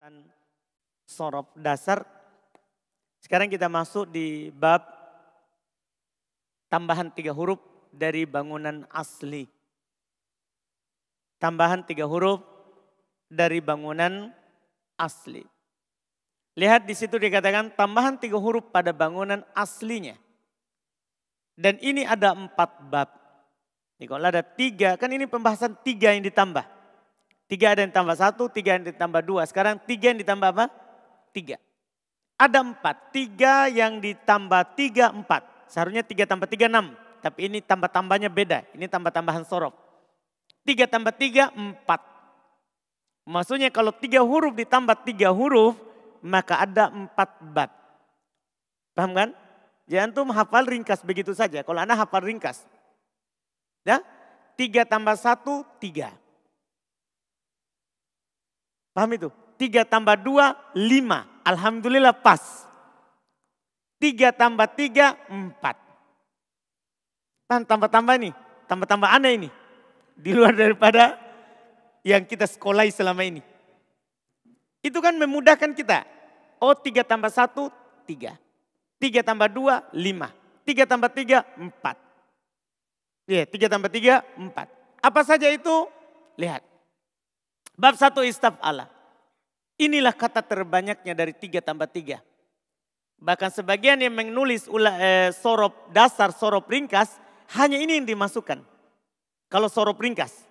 Dan 0.00 0.24
sorof 1.04 1.52
dasar. 1.52 2.08
Sekarang 3.20 3.52
kita 3.52 3.68
masuk 3.68 4.08
di 4.08 4.48
bab 4.48 4.80
tambahan 6.72 7.12
tiga 7.12 7.36
huruf 7.36 7.60
dari 7.92 8.24
bangunan 8.24 8.88
asli. 8.88 9.44
Tambahan 11.36 11.84
tiga 11.84 12.08
huruf 12.08 12.40
dari 13.28 13.60
bangunan 13.60 14.32
asli. 14.96 15.44
Lihat 16.56 16.88
di 16.88 16.96
situ 16.96 17.20
dikatakan 17.20 17.76
tambahan 17.76 18.16
tiga 18.16 18.40
huruf 18.40 18.72
pada 18.72 18.96
bangunan 18.96 19.44
aslinya. 19.52 20.16
Dan 21.60 21.76
ini 21.84 22.08
ada 22.08 22.32
empat 22.32 22.88
bab. 22.88 23.12
Ini 24.00 24.08
kalau 24.08 24.24
ada 24.24 24.40
tiga, 24.40 24.96
kan 24.96 25.12
ini 25.12 25.28
pembahasan 25.28 25.76
tiga 25.84 26.16
yang 26.16 26.24
ditambah. 26.24 26.79
Tiga 27.50 27.74
ada 27.74 27.82
yang 27.82 27.90
tambah 27.90 28.14
satu, 28.14 28.46
tiga 28.46 28.78
yang 28.78 28.86
ditambah 28.86 29.26
dua. 29.26 29.42
Sekarang 29.42 29.74
tiga 29.82 30.14
yang 30.14 30.22
ditambah 30.22 30.54
apa? 30.54 30.70
Tiga. 31.34 31.58
Ada 32.38 32.62
empat. 32.62 33.10
Tiga 33.10 33.66
yang 33.66 33.98
ditambah 33.98 34.78
tiga, 34.78 35.10
empat. 35.10 35.42
Seharusnya 35.66 36.06
tiga 36.06 36.30
tambah 36.30 36.46
tiga, 36.46 36.70
enam. 36.70 36.94
Tapi 37.18 37.50
ini 37.50 37.58
tambah-tambahnya 37.58 38.30
beda. 38.30 38.70
Ini 38.78 38.86
tambah-tambahan 38.86 39.42
sorof. 39.50 39.74
Tiga 40.62 40.86
tambah 40.86 41.10
tiga, 41.10 41.50
empat. 41.50 41.98
Maksudnya 43.26 43.74
kalau 43.74 43.90
tiga 43.98 44.22
huruf 44.22 44.54
ditambah 44.54 45.02
tiga 45.02 45.34
huruf, 45.34 45.74
maka 46.22 46.62
ada 46.62 46.86
empat 46.86 47.34
bab. 47.50 47.70
Paham 48.94 49.10
kan? 49.10 49.28
Jangan 49.90 50.10
tuh 50.14 50.22
hafal 50.30 50.70
ringkas 50.70 51.02
begitu 51.02 51.34
saja. 51.34 51.66
Kalau 51.66 51.82
anda 51.82 51.98
hafal 51.98 52.22
ringkas. 52.22 52.62
Ya, 53.82 53.98
tiga 54.54 54.86
tambah 54.86 55.18
satu, 55.18 55.66
tiga. 55.82 56.14
Paham 58.90 59.10
itu? 59.14 59.28
Tiga 59.60 59.84
tambah 59.84 60.16
dua, 60.18 60.56
lima. 60.72 61.28
Alhamdulillah 61.44 62.16
pas. 62.16 62.64
Tiga 64.00 64.32
tambah 64.32 64.64
tiga, 64.72 65.16
empat. 65.28 65.76
Tan 67.44 67.66
tambah-tambah 67.66 68.16
nih, 68.16 68.32
tambah-tambah 68.64 69.10
aneh 69.10 69.32
ini. 69.36 69.50
Di 70.16 70.32
luar 70.32 70.56
daripada 70.56 71.18
yang 72.06 72.24
kita 72.24 72.48
sekolahi 72.48 72.88
selama 72.88 73.20
ini. 73.26 73.42
Itu 74.80 75.04
kan 75.04 75.12
memudahkan 75.18 75.76
kita. 75.76 76.08
Oh 76.62 76.72
tiga 76.72 77.04
tambah 77.04 77.28
satu, 77.28 77.68
tiga. 78.08 78.40
Tiga 78.96 79.20
tambah 79.20 79.48
dua, 79.48 79.84
lima. 79.92 80.32
Tiga 80.64 80.84
tambah 80.88 81.12
tiga, 81.12 81.44
empat. 81.56 81.96
Iya, 83.28 83.44
tiga 83.48 83.66
tambah 83.68 83.90
tiga, 83.92 84.24
empat. 84.36 84.68
Apa 85.00 85.20
saja 85.24 85.48
itu? 85.48 85.88
Lihat. 86.36 86.69
Bab 87.80 87.96
satu 87.96 88.20
istaf 88.20 88.60
Allah. 88.60 88.92
Inilah 89.80 90.12
kata 90.12 90.44
terbanyaknya 90.44 91.16
dari 91.16 91.32
tiga 91.32 91.64
tambah 91.64 91.88
tiga. 91.88 92.20
Bahkan 93.16 93.48
sebagian 93.48 93.96
yang 93.96 94.12
menulis 94.12 94.68
eh, 95.00 95.32
sorop 95.32 95.88
dasar, 95.88 96.28
sorop 96.36 96.68
ringkas, 96.68 97.16
hanya 97.56 97.80
ini 97.80 97.96
yang 97.96 98.04
dimasukkan. 98.04 98.60
Kalau 99.48 99.72
sorop 99.72 99.96
ringkas, 99.96 100.44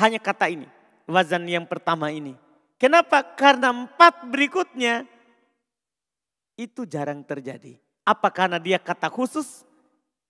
hanya 0.00 0.16
kata 0.16 0.48
ini. 0.48 0.64
Wazan 1.04 1.44
yang 1.44 1.68
pertama 1.68 2.08
ini. 2.08 2.36
Kenapa? 2.80 3.20
Karena 3.24 3.72
empat 3.72 4.28
berikutnya 4.28 5.04
itu 6.56 6.88
jarang 6.88 7.20
terjadi. 7.24 7.76
Apa 8.04 8.32
karena 8.32 8.56
dia 8.56 8.80
kata 8.80 9.12
khusus? 9.12 9.64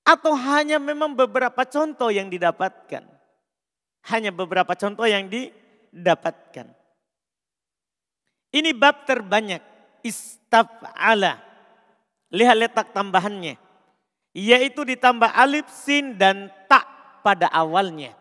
Atau 0.02 0.34
hanya 0.34 0.78
memang 0.82 1.14
beberapa 1.14 1.62
contoh 1.66 2.10
yang 2.10 2.26
didapatkan? 2.26 3.06
Hanya 4.06 4.30
beberapa 4.30 4.72
contoh 4.78 5.04
yang 5.04 5.26
di, 5.26 5.50
dapatkan. 5.98 6.70
Ini 8.54 8.70
bab 8.72 9.04
terbanyak. 9.04 9.60
Istaf'ala. 10.06 11.42
Lihat 12.32 12.56
letak 12.56 12.94
tambahannya. 12.96 13.60
Yaitu 14.32 14.84
ditambah 14.86 15.28
alif, 15.34 15.66
sin, 15.68 16.16
dan 16.16 16.48
tak 16.70 16.86
pada 17.26 17.50
awalnya. 17.50 18.14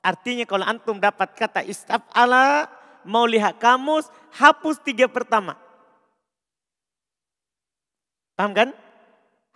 Artinya 0.00 0.46
kalau 0.46 0.62
antum 0.62 1.02
dapat 1.02 1.34
kata 1.34 1.66
istaf'ala, 1.66 2.70
mau 3.02 3.26
lihat 3.26 3.58
kamus, 3.58 4.06
hapus 4.38 4.78
tiga 4.86 5.10
pertama. 5.10 5.58
Paham 8.38 8.52
kan? 8.54 8.68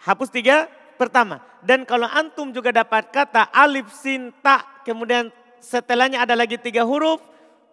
Hapus 0.00 0.32
tiga 0.32 0.66
pertama. 0.98 1.38
Dan 1.62 1.84
kalau 1.84 2.08
antum 2.08 2.50
juga 2.50 2.72
dapat 2.74 3.12
kata 3.12 3.46
alif, 3.54 3.92
sin, 3.94 4.34
tak, 4.42 4.82
kemudian 4.82 5.28
setelahnya 5.60 6.24
ada 6.24 6.34
lagi 6.34 6.56
tiga 6.56 6.82
huruf, 6.82 7.20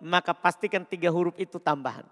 maka 0.02 0.34
pastikan 0.34 0.86
tiga 0.86 1.10
huruf 1.10 1.34
itu 1.38 1.58
tambahan. 1.62 2.06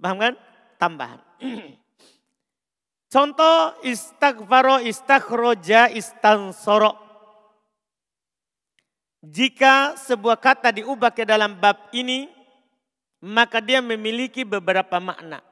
Paham 0.00 0.16
kan? 0.16 0.34
Tambahan. 0.80 1.20
Contoh 3.12 3.74
istaghfaro, 3.82 4.80
istakhroja, 4.86 5.90
istansoro. 5.90 6.94
Jika 9.20 9.98
sebuah 10.00 10.40
kata 10.40 10.72
diubah 10.72 11.12
ke 11.12 11.28
dalam 11.28 11.58
bab 11.60 11.92
ini, 11.92 12.30
maka 13.20 13.60
dia 13.60 13.84
memiliki 13.84 14.46
beberapa 14.46 14.96
makna. 14.96 15.44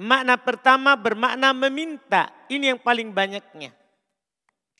Makna 0.00 0.40
pertama 0.40 0.96
bermakna 0.96 1.52
meminta. 1.52 2.32
Ini 2.48 2.72
yang 2.72 2.80
paling 2.80 3.12
banyaknya. 3.12 3.76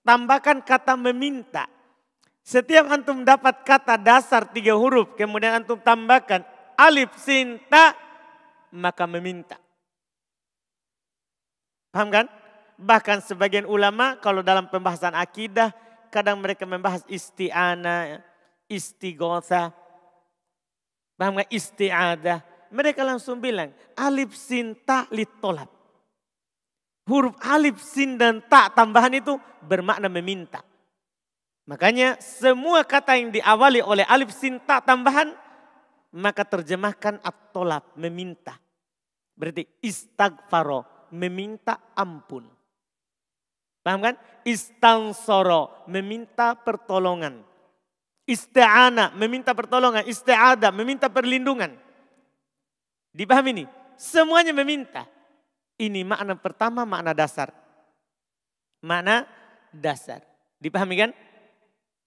Tambahkan 0.00 0.64
kata 0.64 0.96
meminta. 0.96 1.68
Setiap 2.40 2.88
antum 2.88 3.22
dapat 3.22 3.62
kata 3.62 4.00
dasar 4.00 4.48
tiga 4.48 4.74
huruf, 4.74 5.14
kemudian 5.14 5.60
antum 5.62 5.76
tambahkan 5.76 6.42
alif, 6.80 7.12
sin, 7.20 7.60
ta, 7.68 7.92
maka 8.72 9.04
meminta. 9.04 9.60
Paham 11.92 12.08
kan? 12.08 12.26
Bahkan 12.80 13.20
sebagian 13.28 13.68
ulama 13.68 14.16
kalau 14.24 14.40
dalam 14.40 14.72
pembahasan 14.72 15.12
akidah, 15.12 15.76
kadang 16.08 16.40
mereka 16.40 16.64
membahas 16.64 17.04
isti'ana, 17.04 18.24
istighosa, 18.70 19.74
paham 21.20 21.44
kan? 21.44 21.48
Isti'adah. 21.52 22.40
Mereka 22.70 23.02
langsung 23.02 23.42
bilang, 23.42 23.74
alif, 23.98 24.32
sin, 24.32 24.78
ta, 24.86 25.04
litolab. 25.10 25.68
Huruf 27.10 27.34
alif, 27.42 27.82
sin, 27.82 28.14
dan 28.14 28.38
ta 28.38 28.70
tambahan 28.70 29.10
itu 29.18 29.34
bermakna 29.66 30.06
meminta. 30.06 30.62
Makanya 31.70 32.18
semua 32.18 32.82
kata 32.82 33.14
yang 33.14 33.30
diawali 33.30 33.78
oleh 33.78 34.02
alif 34.10 34.34
sinta 34.34 34.82
tambahan, 34.82 35.30
maka 36.10 36.42
terjemahkan 36.42 37.22
at-tolab, 37.22 37.94
meminta. 37.94 38.58
Berarti 39.38 39.70
istagfaro, 39.78 41.06
meminta 41.14 41.78
ampun. 41.94 42.50
Paham 43.86 44.02
kan? 44.02 44.18
Istansoro, 44.42 45.86
meminta 45.86 46.58
pertolongan. 46.58 47.38
Isti'ana, 48.26 49.14
meminta 49.14 49.54
pertolongan. 49.54 50.02
Isti'ada, 50.10 50.74
meminta 50.74 51.06
perlindungan. 51.06 51.70
Dipahami 53.14 53.62
ini? 53.62 53.64
Semuanya 53.94 54.50
meminta. 54.50 55.06
Ini 55.78 56.02
makna 56.02 56.34
pertama, 56.34 56.82
makna 56.82 57.14
dasar. 57.14 57.54
Makna 58.82 59.22
dasar. 59.70 60.26
Dipahami 60.58 60.98
kan? 60.98 61.10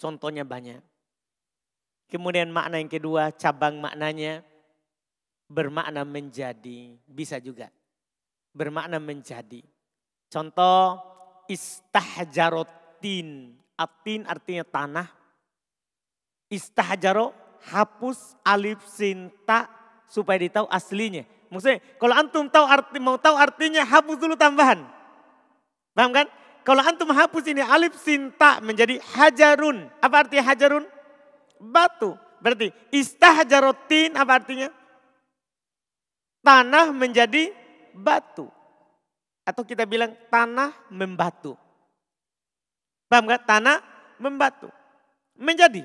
Contohnya 0.03 0.43
banyak. 0.43 0.83
Kemudian 2.11 2.51
makna 2.51 2.83
yang 2.83 2.91
kedua, 2.91 3.31
cabang 3.31 3.79
maknanya 3.79 4.43
bermakna 5.47 6.03
menjadi. 6.03 6.99
Bisa 7.07 7.39
juga. 7.39 7.71
Bermakna 8.51 8.99
menjadi. 8.99 9.63
Contoh 10.27 10.99
istahjarotin. 11.47 13.55
Atin 13.79 14.27
artinya 14.27 14.67
tanah. 14.67 15.07
Istahjaro 16.51 17.31
hapus 17.71 18.35
alif 18.43 18.83
sinta 18.83 19.71
supaya 20.11 20.43
ditahu 20.43 20.67
aslinya. 20.67 21.23
Maksudnya 21.47 21.79
kalau 21.95 22.15
antum 22.19 22.51
tahu 22.51 22.67
arti 22.67 22.99
mau 22.99 23.15
tahu 23.15 23.39
artinya 23.39 23.87
hapus 23.87 24.19
dulu 24.19 24.35
tambahan. 24.35 24.83
Paham 25.95 26.11
kan? 26.11 26.27
Kalau 26.63 26.79
antum 26.79 27.11
hapus 27.11 27.43
ini 27.51 27.59
alif 27.59 27.99
sinta 27.99 28.63
menjadi 28.63 28.95
hajarun. 29.19 29.91
Apa 29.99 30.23
artinya 30.23 30.47
hajarun? 30.47 30.87
Batu. 31.59 32.15
Berarti 32.39 32.71
istahjarotin 32.91 34.15
apa 34.15 34.31
artinya? 34.39 34.71
Tanah 36.39 36.95
menjadi 36.95 37.51
batu. 37.91 38.47
Atau 39.43 39.67
kita 39.67 39.83
bilang 39.83 40.15
tanah 40.31 40.71
membatu. 40.87 41.59
Paham 43.11 43.27
gak? 43.27 43.43
Tanah 43.43 43.83
membatu. 44.15 44.71
Menjadi. 45.35 45.83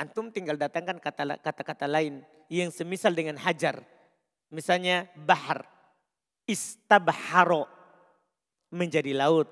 Antum 0.00 0.32
tinggal 0.32 0.56
datangkan 0.56 0.96
kata-kata 1.44 1.84
lain 1.84 2.24
yang 2.48 2.72
semisal 2.72 3.12
dengan 3.12 3.36
hajar. 3.36 3.84
Misalnya 4.48 5.12
bahar. 5.12 5.68
Istabharo 6.48 7.77
menjadi 8.72 9.16
laut. 9.16 9.48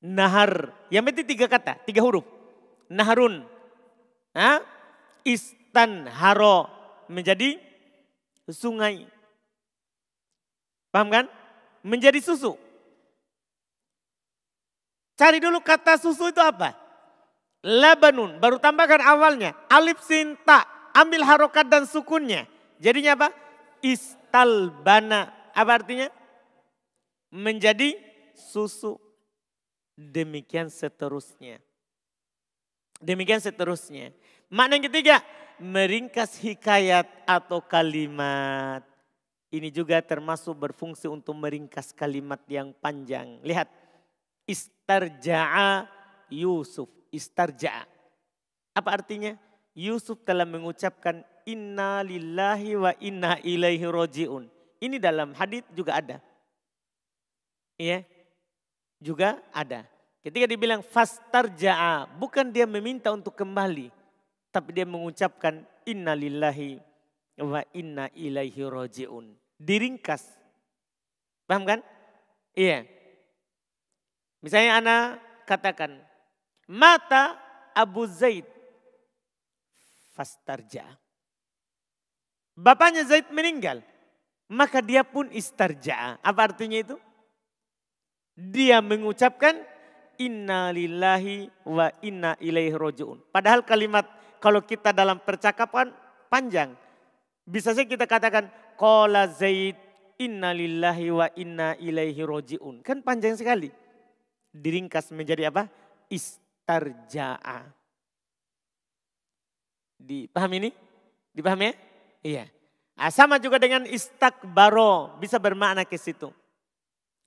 Nahar, 0.00 0.72
yang 0.88 1.04
penting 1.04 1.28
tiga 1.28 1.44
kata, 1.44 1.76
tiga 1.84 2.00
huruf. 2.00 2.24
Naharun, 2.88 3.44
ha? 4.32 4.64
istan 5.22 6.08
haro 6.08 6.66
menjadi 7.06 7.60
sungai. 8.48 9.04
Paham 10.90 11.08
kan? 11.12 11.26
Menjadi 11.86 12.18
susu. 12.18 12.58
Cari 15.14 15.38
dulu 15.38 15.60
kata 15.60 16.00
susu 16.00 16.32
itu 16.32 16.40
apa? 16.40 16.74
Labanun, 17.60 18.40
baru 18.40 18.56
tambahkan 18.56 19.04
awalnya. 19.04 19.52
Alif 19.68 20.00
sinta, 20.00 20.64
ambil 20.96 21.22
harokat 21.28 21.68
dan 21.68 21.84
sukunnya. 21.84 22.48
Jadinya 22.80 23.14
apa? 23.20 23.28
Istalbana. 23.84 25.52
Apa 25.52 25.84
artinya? 25.84 26.08
Menjadi 27.30 27.94
susu. 28.34 28.98
Demikian 29.94 30.68
seterusnya. 30.68 31.62
Demikian 33.00 33.40
seterusnya. 33.40 34.12
Makna 34.52 34.76
yang 34.76 34.86
ketiga, 34.92 35.16
meringkas 35.60 36.36
hikayat 36.40 37.06
atau 37.24 37.60
kalimat. 37.64 38.84
Ini 39.50 39.68
juga 39.74 39.98
termasuk 40.00 40.54
berfungsi 40.56 41.10
untuk 41.10 41.34
meringkas 41.34 41.90
kalimat 41.90 42.38
yang 42.46 42.70
panjang. 42.76 43.42
Lihat, 43.42 43.66
istarja'a 44.46 45.90
Yusuf. 46.30 46.86
Istarja'a. 47.10 47.84
Apa 48.74 49.02
artinya? 49.02 49.34
Yusuf 49.74 50.22
telah 50.22 50.46
mengucapkan 50.46 51.26
inna 51.46 52.02
lillahi 52.06 52.78
wa 52.78 52.92
inna 53.02 53.38
ilaihi 53.42 53.86
roji'un. 53.86 54.46
Ini 54.80 54.96
dalam 55.02 55.34
hadis 55.34 55.66
juga 55.74 55.98
ada. 55.98 56.16
Iya, 57.80 58.04
juga 59.00 59.40
ada. 59.56 59.88
Ketika 60.20 60.44
dibilang 60.44 60.84
fastarja'a, 60.84 62.12
bukan 62.20 62.52
dia 62.52 62.68
meminta 62.68 63.08
untuk 63.08 63.32
kembali, 63.32 63.88
tapi 64.52 64.76
dia 64.76 64.84
mengucapkan 64.84 65.64
inna 65.88 66.12
lillahi 66.12 66.76
wa 67.40 67.64
inna 67.72 68.12
ilaihi 68.12 68.60
roji'un. 68.68 69.32
Diringkas. 69.56 70.28
Paham 71.48 71.64
kan? 71.64 71.80
Iya. 72.52 72.84
Misalnya 74.44 74.76
Ana 74.76 74.96
katakan, 75.48 76.04
mata 76.68 77.40
Abu 77.72 78.04
Zaid 78.04 78.44
fastarja. 80.12 80.84
Bapaknya 82.52 83.08
Zaid 83.08 83.32
meninggal. 83.32 83.80
Maka 84.52 84.84
dia 84.84 85.00
pun 85.00 85.32
istarja. 85.32 86.20
Apa 86.20 86.52
artinya 86.52 86.76
itu? 86.76 87.00
Dia 88.36 88.80
mengucapkan 88.80 89.58
inna 90.20 90.68
lillahi 90.70 91.48
wa 91.64 91.88
inna 92.04 92.36
ilaihi 92.36 92.76
roji'un. 92.76 93.18
Padahal 93.32 93.64
kalimat 93.64 94.04
kalau 94.40 94.60
kita 94.60 94.92
dalam 94.92 95.20
percakapan 95.20 95.92
panjang. 96.28 96.76
Bisa 97.48 97.72
saja 97.72 97.88
kita 97.88 98.04
katakan 98.04 98.52
qala 98.76 99.28
Zaid 99.32 99.76
inna 100.20 100.52
lillahi 100.52 101.08
wa 101.08 101.26
inna 101.36 101.76
ilaihi 101.80 102.20
roji'un. 102.20 102.84
Kan 102.84 103.00
panjang 103.00 103.36
sekali 103.36 103.72
diringkas 104.52 105.10
menjadi 105.16 105.48
apa? 105.48 105.66
Istarja'a. 106.12 107.64
Dipahami 110.00 110.56
ini? 110.64 110.70
Dipahami 111.32 111.64
ya? 111.68 111.74
Iya. 112.20 112.44
Nah, 113.00 113.08
sama 113.08 113.40
juga 113.40 113.56
dengan 113.56 113.88
istakbaro, 113.88 115.16
bisa 115.16 115.40
bermakna 115.40 115.88
ke 115.88 115.96
situ. 115.96 116.28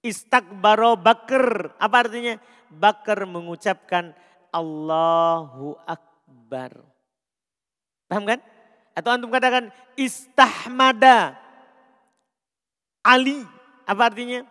Istakbaro 0.03 0.99
bakar, 0.99 1.71
apa 1.79 2.03
artinya? 2.03 2.35
Bakar 2.67 3.23
mengucapkan 3.23 4.11
Allahu 4.51 5.79
Akbar. 5.87 6.83
Paham 8.11 8.27
kan? 8.27 8.43
Atau 8.93 9.09
antum 9.15 9.31
katakan 9.31 9.71
istahmada. 9.95 11.39
Ali, 12.99 13.47
apa 13.87 14.11
artinya? 14.11 14.43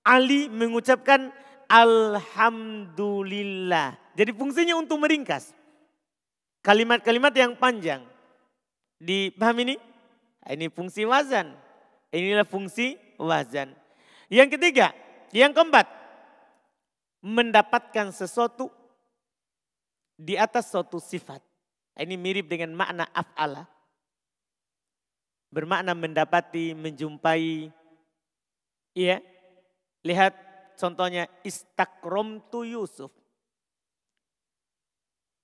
Ali 0.00 0.48
mengucapkan 0.48 1.28
Alhamdulillah. 1.68 4.00
Jadi 4.16 4.32
fungsinya 4.32 4.80
untuk 4.80 4.96
meringkas. 5.00 5.52
Kalimat-kalimat 6.64 7.36
yang 7.36 7.52
panjang. 7.52 8.00
Dipahami 8.96 9.68
ini? 9.68 9.76
Ini 10.48 10.72
fungsi 10.72 11.04
wazan. 11.04 11.52
Inilah 12.08 12.48
fungsi 12.48 12.96
wazan. 13.20 13.83
Yang 14.32 14.58
ketiga, 14.58 14.92
yang 15.34 15.52
keempat. 15.52 15.88
Mendapatkan 17.24 18.12
sesuatu 18.12 18.68
di 20.14 20.36
atas 20.36 20.68
suatu 20.68 21.00
sifat. 21.00 21.40
Ini 21.96 22.14
mirip 22.20 22.50
dengan 22.50 22.74
makna 22.74 23.08
af'ala. 23.14 23.64
Bermakna 25.48 25.94
mendapati, 25.94 26.74
menjumpai. 26.74 27.70
Iya. 28.92 29.22
Lihat 30.04 30.34
contohnya 30.76 31.30
istakrom 31.46 32.42
tu 32.50 32.66
Yusuf. 32.66 33.08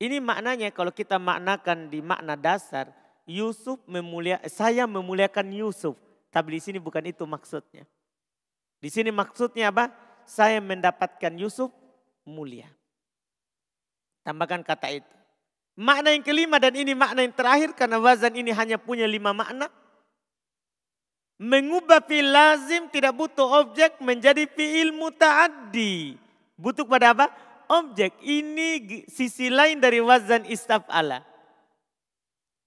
Ini 0.00 0.16
maknanya 0.20 0.72
kalau 0.72 0.90
kita 0.92 1.20
maknakan 1.20 1.92
di 1.92 2.00
makna 2.00 2.32
dasar, 2.32 2.88
Yusuf 3.28 3.78
memulia, 3.84 4.40
saya 4.48 4.88
memuliakan 4.88 5.52
Yusuf. 5.52 5.94
Tapi 6.32 6.56
di 6.56 6.60
sini 6.60 6.78
bukan 6.80 7.04
itu 7.04 7.22
maksudnya. 7.28 7.84
Di 8.80 8.88
sini 8.88 9.12
maksudnya 9.12 9.68
apa? 9.68 9.92
Saya 10.24 10.58
mendapatkan 10.58 11.32
Yusuf 11.36 11.68
mulia. 12.24 12.68
Tambahkan 14.24 14.64
kata 14.64 14.88
itu. 14.88 15.14
Makna 15.76 16.12
yang 16.12 16.24
kelima 16.24 16.60
dan 16.60 16.76
ini 16.76 16.92
makna 16.92 17.24
yang 17.24 17.32
terakhir 17.32 17.72
karena 17.72 17.96
wazan 17.96 18.36
ini 18.36 18.52
hanya 18.52 18.76
punya 18.76 19.08
lima 19.08 19.32
makna. 19.32 19.68
Mengubah 21.40 22.04
fi'il 22.04 22.28
lazim 22.28 22.84
tidak 22.92 23.16
butuh 23.16 23.64
objek 23.64 23.96
menjadi 24.04 24.44
fi'il 24.44 24.92
muta'addi. 24.92 26.20
Butuh 26.60 26.84
pada 26.84 27.16
apa? 27.16 27.32
Objek. 27.64 28.12
Ini 28.20 29.04
sisi 29.08 29.48
lain 29.48 29.80
dari 29.80 30.04
wazan 30.04 30.44
istaf'ala. 30.44 31.24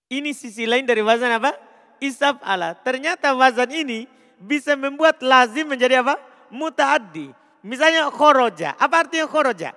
Ini 0.10 0.34
sisi 0.34 0.66
lain 0.66 0.90
dari 0.90 1.06
wazan 1.06 1.38
apa? 1.38 1.54
Istaf'ala. 2.02 2.82
Ternyata 2.82 3.38
wazan 3.38 3.70
ini 3.70 4.10
bisa 4.44 4.76
membuat 4.76 5.24
lazim 5.24 5.72
menjadi 5.72 6.04
apa? 6.04 6.20
Muta'addi. 6.52 7.32
Misalnya 7.64 8.12
khoroja. 8.12 8.76
Apa 8.76 9.08
artinya 9.08 9.26
khoroja? 9.26 9.72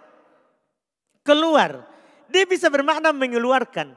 Keluar. 1.22 1.86
Dia 2.26 2.42
bisa 2.42 2.66
bermakna 2.66 3.14
mengeluarkan. 3.14 3.94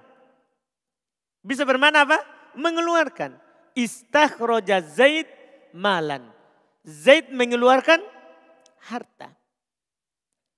Bisa 1.41 1.65
bermakna 1.65 2.05
apa? 2.05 2.21
Mengeluarkan 2.53 3.33
istakhroja 3.73 4.85
Zaid 4.85 5.25
malan. 5.73 6.29
Zaid 6.85 7.33
mengeluarkan 7.33 8.01
harta. 8.89 9.33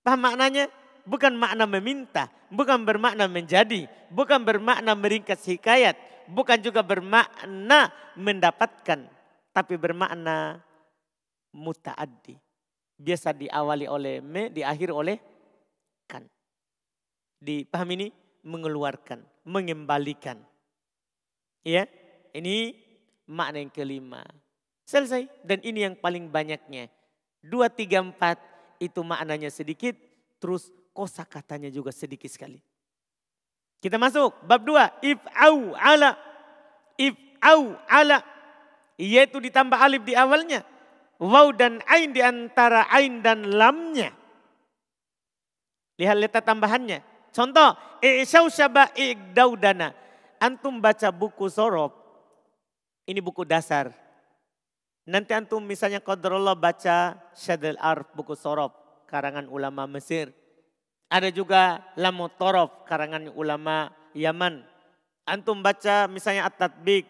Paham 0.02 0.22
maknanya? 0.26 0.66
Bukan 1.02 1.34
makna 1.34 1.66
meminta, 1.66 2.30
bukan 2.54 2.86
bermakna 2.86 3.26
menjadi, 3.26 3.90
bukan 4.14 4.46
bermakna 4.46 4.94
meringkas 4.94 5.42
hikayat, 5.50 5.98
bukan 6.30 6.62
juga 6.62 6.86
bermakna 6.86 7.90
mendapatkan, 8.14 9.10
tapi 9.52 9.76
bermakna 9.76 10.60
mutaaddi. 11.56 12.40
Biasa 13.02 13.36
diawali 13.36 13.86
oleh 13.88 14.24
me, 14.24 14.52
diakhir 14.52 14.92
oleh 14.92 15.18
kan. 16.08 16.24
Dipahami 17.42 17.94
ini? 17.98 18.08
Mengeluarkan, 18.42 19.22
mengembalikan. 19.46 20.42
Ya, 21.62 21.86
ini 22.34 22.74
makna 23.30 23.62
yang 23.62 23.70
kelima. 23.70 24.26
Selesai. 24.86 25.30
Dan 25.46 25.62
ini 25.62 25.86
yang 25.86 25.96
paling 25.96 26.28
banyaknya. 26.28 26.90
Dua, 27.42 27.70
tiga, 27.70 28.02
empat 28.02 28.42
itu 28.82 29.02
maknanya 29.06 29.54
sedikit. 29.54 29.94
Terus 30.42 30.74
kosa 30.90 31.22
katanya 31.26 31.70
juga 31.70 31.94
sedikit 31.94 32.30
sekali. 32.30 32.58
Kita 33.82 33.98
masuk 33.98 34.46
bab 34.46 34.62
dua. 34.62 34.90
If'au 35.02 35.74
ala. 35.78 36.18
If'au 36.98 37.78
ala. 37.90 38.22
Yaitu 39.02 39.42
ditambah 39.42 39.82
alif 39.82 40.06
di 40.06 40.14
awalnya. 40.14 40.62
Waw 41.18 41.50
dan 41.58 41.82
ain 41.90 42.14
di 42.14 42.22
antara 42.22 42.86
ain 42.94 43.26
dan 43.26 43.50
lamnya. 43.50 44.14
Lihat 45.98 46.18
letak 46.22 46.46
tambahannya. 46.46 47.02
Contoh. 47.34 47.74
I'syau 48.02 48.50
syaba 48.50 48.90
i'gdaudana. 48.98 49.94
Antum 50.42 50.82
baca 50.82 51.14
buku 51.14 51.50
sorob 51.50 52.02
ini 53.12 53.20
buku 53.20 53.44
dasar. 53.44 53.92
Nanti 55.10 55.34
antum 55.34 55.60
misalnya 55.60 56.00
Qadarullah 56.00 56.56
baca 56.56 57.18
Syadil 57.34 57.76
Arf, 57.82 58.08
buku 58.14 58.38
Sorob, 58.38 58.72
karangan 59.10 59.50
ulama 59.50 59.90
Mesir. 59.90 60.32
Ada 61.12 61.34
juga 61.34 61.84
Lamu 62.00 62.32
Torof, 62.38 62.88
karangan 62.88 63.28
ulama 63.36 63.92
Yaman. 64.16 64.64
Antum 65.28 65.60
baca 65.60 66.08
misalnya 66.08 66.48
At-Tatbik, 66.48 67.10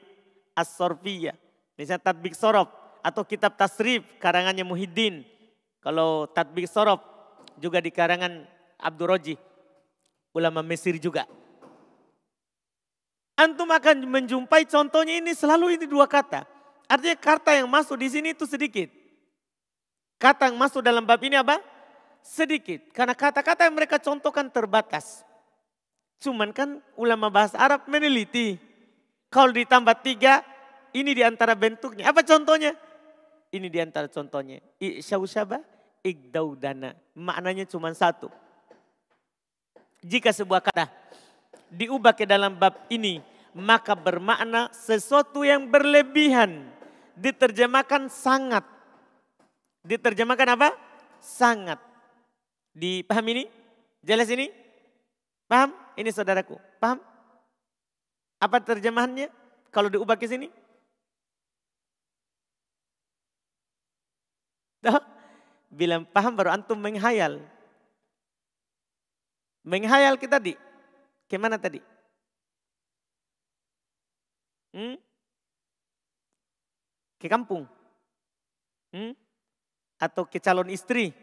As-Sorfiyah. 0.57 1.37
Misalnya 1.79 2.03
Tatbik 2.11 2.35
Sorob 2.35 2.67
atau 3.01 3.25
kitab 3.25 3.57
Tasrif, 3.57 4.05
karangannya 4.21 4.61
Muhyiddin. 4.65 5.25
Kalau 5.81 6.29
Tatbik 6.29 6.69
Sorob 6.69 7.01
juga 7.57 7.81
di 7.81 7.89
karangan 7.89 8.45
Abdul 8.77 9.09
Roji, 9.09 9.35
ulama 10.33 10.61
Mesir 10.61 10.97
juga. 11.01 11.25
antum 13.41 13.65
akan 13.65 14.05
menjumpai 14.05 14.69
contohnya 14.69 15.17
ini 15.17 15.33
selalu 15.33 15.73
ini 15.73 15.89
dua 15.89 16.05
kata. 16.05 16.45
Artinya 16.85 17.17
kata 17.17 17.57
yang 17.57 17.65
masuk 17.65 17.97
di 17.97 18.05
sini 18.05 18.37
itu 18.37 18.45
sedikit. 18.45 18.85
Kata 20.21 20.53
yang 20.53 20.61
masuk 20.61 20.85
dalam 20.85 21.01
bab 21.01 21.17
ini 21.25 21.33
apa? 21.33 21.57
Sedikit. 22.21 22.85
Karena 22.93 23.17
kata-kata 23.17 23.65
yang 23.65 23.73
mereka 23.73 23.97
contohkan 23.97 24.45
terbatas. 24.53 25.25
Cuman 26.21 26.53
kan 26.53 26.77
ulama 26.93 27.33
bahasa 27.33 27.57
Arab 27.57 27.89
meneliti. 27.89 28.61
Kalau 29.33 29.49
ditambah 29.49 30.05
tiga, 30.05 30.45
ini 30.91 31.11
di 31.15 31.23
antara 31.23 31.55
bentuknya. 31.55 32.11
Apa 32.11 32.23
contohnya? 32.23 32.75
Ini 33.51 33.67
di 33.67 33.79
antara 33.83 34.07
contohnya. 34.07 34.63
I'syausaba, 34.79 35.59
igdaudana. 36.03 36.95
Maknanya 37.15 37.67
cuma 37.67 37.91
satu. 37.91 38.31
Jika 40.01 40.33
sebuah 40.33 40.63
kata 40.63 40.89
diubah 41.71 42.15
ke 42.15 42.27
dalam 42.27 42.57
bab 42.57 42.87
ini, 42.91 43.23
maka 43.55 43.95
bermakna 43.95 44.71
sesuatu 44.71 45.43
yang 45.43 45.67
berlebihan. 45.67 46.67
Diterjemahkan 47.15 48.07
sangat. 48.07 48.63
Diterjemahkan 49.83 50.49
apa? 50.55 50.69
Sangat. 51.19 51.77
Dipaham 52.71 53.25
ini? 53.35 53.43
Jelas 54.01 54.31
ini? 54.31 54.49
Paham? 55.45 55.75
Ini 55.99 56.09
saudaraku. 56.09 56.55
Paham? 56.79 57.03
Apa 58.41 58.57
terjemahannya? 58.63 59.29
Kalau 59.69 59.91
diubah 59.91 60.17
ke 60.17 60.25
sini? 60.25 60.49
Bilang 65.71 66.03
paham 66.03 66.35
baru 66.35 66.51
antum 66.51 66.75
menghayal. 66.75 67.39
Menghayal 69.63 70.19
kita 70.19 70.41
tadi. 70.41 70.59
Ke 71.31 71.39
mana 71.39 71.55
tadi? 71.55 71.79
Hmm? 74.75 74.99
Ke 77.15 77.31
kampung? 77.31 77.63
Hmm? 78.91 79.15
Atau 79.95 80.27
ke 80.27 80.43
calon 80.43 80.67
istri? 80.73 81.15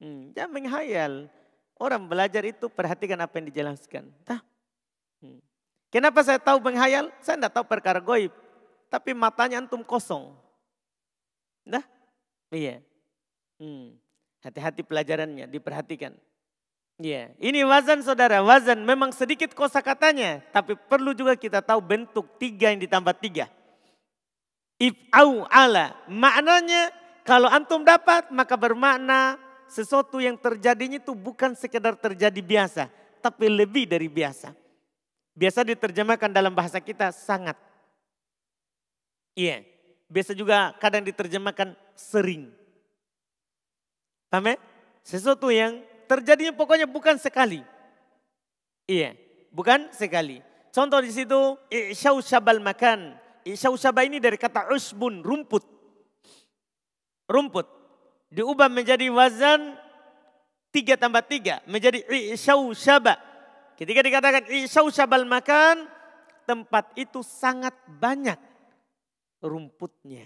Hmm, 0.00 0.32
jangan 0.32 0.52
menghayal. 0.54 1.28
Orang 1.76 2.06
belajar 2.06 2.40
itu 2.46 2.70
perhatikan 2.70 3.18
apa 3.20 3.34
yang 3.42 3.50
dijelaskan. 3.50 4.08
Tah. 4.22 4.40
Hmm. 5.20 5.42
Kenapa 5.92 6.22
saya 6.22 6.38
tahu 6.38 6.62
menghayal? 6.64 7.10
Saya 7.20 7.36
tidak 7.36 7.52
tahu 7.60 7.66
perkara 7.66 7.98
goib. 8.00 8.30
Tapi 8.88 9.10
matanya 9.12 9.58
antum 9.58 9.82
kosong. 9.82 10.32
Nah, 11.66 11.82
iya. 12.54 12.76
Hmm. 13.58 13.98
Hati-hati 14.44 14.86
pelajarannya, 14.86 15.50
diperhatikan. 15.50 16.14
Iya, 16.94 17.34
ini 17.42 17.66
wazan 17.66 18.06
saudara, 18.06 18.38
wazan 18.38 18.86
memang 18.86 19.10
sedikit 19.10 19.50
kosa 19.50 19.82
katanya, 19.82 20.38
tapi 20.54 20.78
perlu 20.78 21.10
juga 21.10 21.34
kita 21.34 21.58
tahu 21.58 21.82
bentuk 21.82 22.38
tiga 22.38 22.70
yang 22.70 22.78
ditambah 22.78 23.18
tiga. 23.18 23.50
If'au 24.78 25.42
ala, 25.50 25.98
maknanya 26.06 26.94
kalau 27.26 27.50
antum 27.50 27.82
dapat 27.82 28.30
maka 28.30 28.54
bermakna 28.54 29.42
sesuatu 29.66 30.22
yang 30.22 30.38
terjadinya 30.38 31.02
itu 31.02 31.18
bukan 31.18 31.58
sekedar 31.58 31.98
terjadi 31.98 32.38
biasa, 32.38 32.86
tapi 33.18 33.50
lebih 33.50 33.90
dari 33.90 34.06
biasa. 34.06 34.54
Biasa 35.34 35.66
diterjemahkan 35.66 36.30
dalam 36.30 36.54
bahasa 36.54 36.78
kita 36.78 37.10
sangat. 37.10 37.58
Iya, 39.34 39.66
biasa 40.14 40.30
juga 40.30 40.70
kadang 40.78 41.02
diterjemahkan 41.02 41.74
sering. 41.98 42.54
Paham 44.30 44.54
ya? 44.54 44.56
Sesuatu 45.02 45.50
yang 45.50 45.82
terjadinya 46.06 46.54
pokoknya 46.54 46.86
bukan 46.86 47.18
sekali. 47.18 47.66
Iya, 48.86 49.18
bukan 49.50 49.90
sekali. 49.90 50.38
Contoh 50.70 51.02
di 51.02 51.10
situ, 51.10 51.58
isyau 51.66 52.22
syabal 52.22 52.62
makan. 52.62 53.18
Isyau 53.42 53.74
syabal 53.74 54.06
ini 54.06 54.22
dari 54.22 54.38
kata 54.38 54.70
usbun, 54.70 55.18
rumput. 55.26 55.66
Rumput. 57.26 57.66
Diubah 58.30 58.70
menjadi 58.70 59.10
wazan 59.10 59.74
tiga 60.70 60.94
tambah 60.94 61.26
tiga. 61.26 61.58
Menjadi 61.66 62.06
isyau 62.34 62.70
syabal. 62.70 63.18
Ketika 63.74 63.98
dikatakan 63.98 64.46
isyau 64.62 64.86
syabal 64.94 65.26
makan, 65.26 65.90
tempat 66.46 66.94
itu 66.94 67.22
sangat 67.26 67.74
banyak 67.86 68.53
rumputnya. 69.44 70.24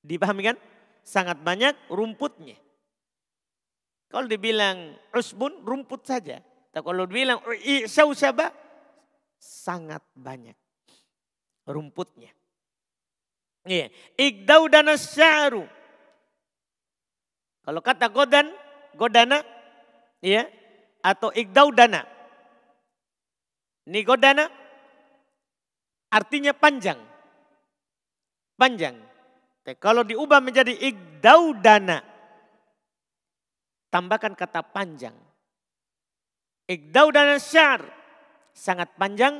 Dipahami 0.00 0.42
kan? 0.48 0.56
Sangat 1.04 1.36
banyak 1.44 1.76
rumputnya. 1.92 2.56
Kalau 4.08 4.24
dibilang 4.24 4.96
usbun, 5.12 5.60
rumput 5.68 6.08
saja. 6.08 6.40
Tapi 6.72 6.80
kalau 6.80 7.04
dibilang 7.04 7.44
isyau 7.60 8.16
syaba, 8.16 8.48
sangat 9.36 10.00
banyak 10.16 10.56
rumputnya. 11.68 12.32
Iya. 13.68 13.92
Igdau 14.16 14.72
dan 14.72 14.88
syaru. 14.96 15.68
Kalau 17.68 17.84
kata 17.84 18.08
godan, 18.08 18.48
godana, 18.96 19.44
ya, 20.24 20.48
atau 21.04 21.28
igdau 21.36 21.68
dana. 21.68 22.00
Ini 23.88 24.00
godana 24.04 24.48
artinya 26.08 26.56
panjang. 26.56 27.07
Panjang. 28.58 28.98
Kalau 29.78 30.02
diubah 30.02 30.42
menjadi 30.42 30.74
igdau 30.74 31.54
dana, 31.54 32.02
tambahkan 33.92 34.34
kata 34.34 34.66
panjang. 34.66 35.14
Ikdau 36.66 37.14
dan 37.14 37.38
syar. 37.38 37.86
Sangat 38.50 38.90
panjang 38.98 39.38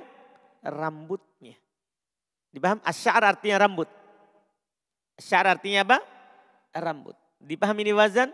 rambutnya. 0.63 1.59
Dipaham? 2.55 2.79
Asyar 2.87 3.21
artinya 3.27 3.67
rambut. 3.67 3.91
Asyar 5.19 5.51
artinya 5.51 5.83
apa? 5.83 5.99
Rambut. 6.79 7.19
Dipaham 7.43 7.77
ini 7.83 7.91
wazan? 7.91 8.31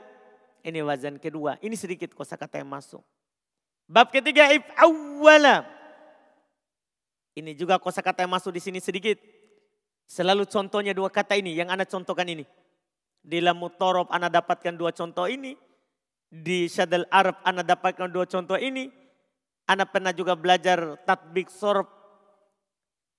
Ini 0.60 0.84
wazan 0.84 1.16
kedua. 1.16 1.56
Ini 1.64 1.72
sedikit 1.74 2.12
kosakata 2.12 2.60
yang 2.60 2.68
masuk. 2.68 3.00
Bab 3.88 4.12
ketiga 4.12 4.52
if 4.52 4.64
awwala. 4.76 5.64
Ini 7.34 7.56
juga 7.56 7.80
kosakata 7.80 8.22
yang 8.22 8.32
masuk 8.32 8.54
di 8.54 8.60
sini 8.60 8.78
sedikit. 8.78 9.16
Selalu 10.04 10.44
contohnya 10.46 10.92
dua 10.92 11.08
kata 11.08 11.34
ini 11.34 11.56
yang 11.56 11.72
Anda 11.72 11.88
contohkan 11.88 12.28
ini. 12.28 12.44
Di 13.24 13.40
Lamutorob 13.40 14.12
Anda 14.12 14.28
dapatkan 14.28 14.76
dua 14.76 14.92
contoh 14.92 15.24
ini 15.24 15.56
di 16.28 16.68
Syadal 16.68 17.08
Arab 17.08 17.40
Anda 17.46 17.64
dapatkan 17.64 18.10
dua 18.10 18.28
contoh 18.28 18.58
ini. 18.60 18.92
Anda 19.64 19.88
pernah 19.88 20.12
juga 20.12 20.36
belajar 20.36 21.00
tatbik 21.08 21.48
sorb. 21.48 21.88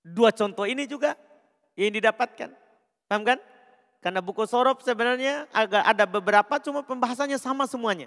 Dua 0.06 0.30
contoh 0.30 0.62
ini 0.62 0.86
juga 0.86 1.18
yang 1.74 1.90
didapatkan. 1.90 2.54
Paham 3.10 3.22
kan? 3.26 3.38
Karena 3.98 4.22
buku 4.22 4.46
sorop 4.46 4.86
sebenarnya 4.86 5.50
agak 5.50 5.82
ada 5.82 6.06
beberapa 6.06 6.62
cuma 6.62 6.86
pembahasannya 6.86 7.42
sama 7.42 7.66
semuanya. 7.66 8.06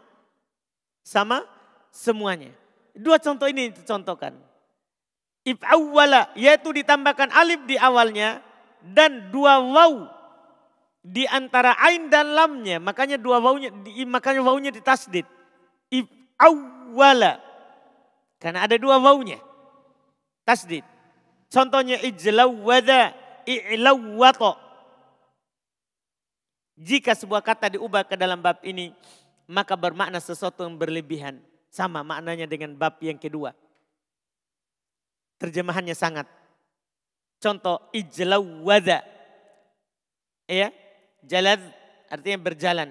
Sama 1.03 1.43
semuanya. 1.91 2.55
Dua 2.95 3.19
contoh 3.19 3.51
ini 3.51 3.75
dicontohkan. 3.75 4.39
If 5.43 5.59
awwala 5.67 6.31
yaitu 6.39 6.71
ditambahkan 6.71 7.35
alif 7.35 7.59
di 7.67 7.75
awalnya 7.75 8.39
dan 8.83 9.31
dua 9.31 9.59
waw 9.59 10.07
di 11.03 11.23
antara 11.27 11.75
ain 11.79 12.11
dan 12.11 12.31
lamnya. 12.35 12.77
Makanya 12.79 13.15
dua 13.19 13.39
wawunya, 13.39 13.71
makanya 14.07 14.41
wawunya 14.43 14.71
ditasdid. 14.71 15.25
Awwala. 16.39 17.43
Karena 18.39 18.63
ada 18.63 18.79
dua 18.79 18.95
wawunya. 18.95 19.43
Tasdid. 20.47 20.87
Contohnya 21.51 21.99
ijlawwada, 21.99 23.11
i'lawwato. 23.43 24.55
Jika 26.79 27.11
sebuah 27.11 27.43
kata 27.43 27.75
diubah 27.75 28.07
ke 28.07 28.15
dalam 28.15 28.39
bab 28.39 28.63
ini, 28.63 28.95
maka 29.51 29.75
bermakna 29.75 30.23
sesuatu 30.23 30.63
yang 30.63 30.79
berlebihan. 30.79 31.43
Sama 31.67 31.99
maknanya 32.07 32.47
dengan 32.47 32.71
bab 32.71 32.95
yang 33.03 33.19
kedua. 33.19 33.51
Terjemahannya 35.43 35.93
sangat. 35.93 36.38
Contoh 37.39 37.87
ijlawwada. 37.95 38.99
Ya, 40.49 40.75
Jalad 41.23 41.63
artinya 42.11 42.39
berjalan. 42.39 42.89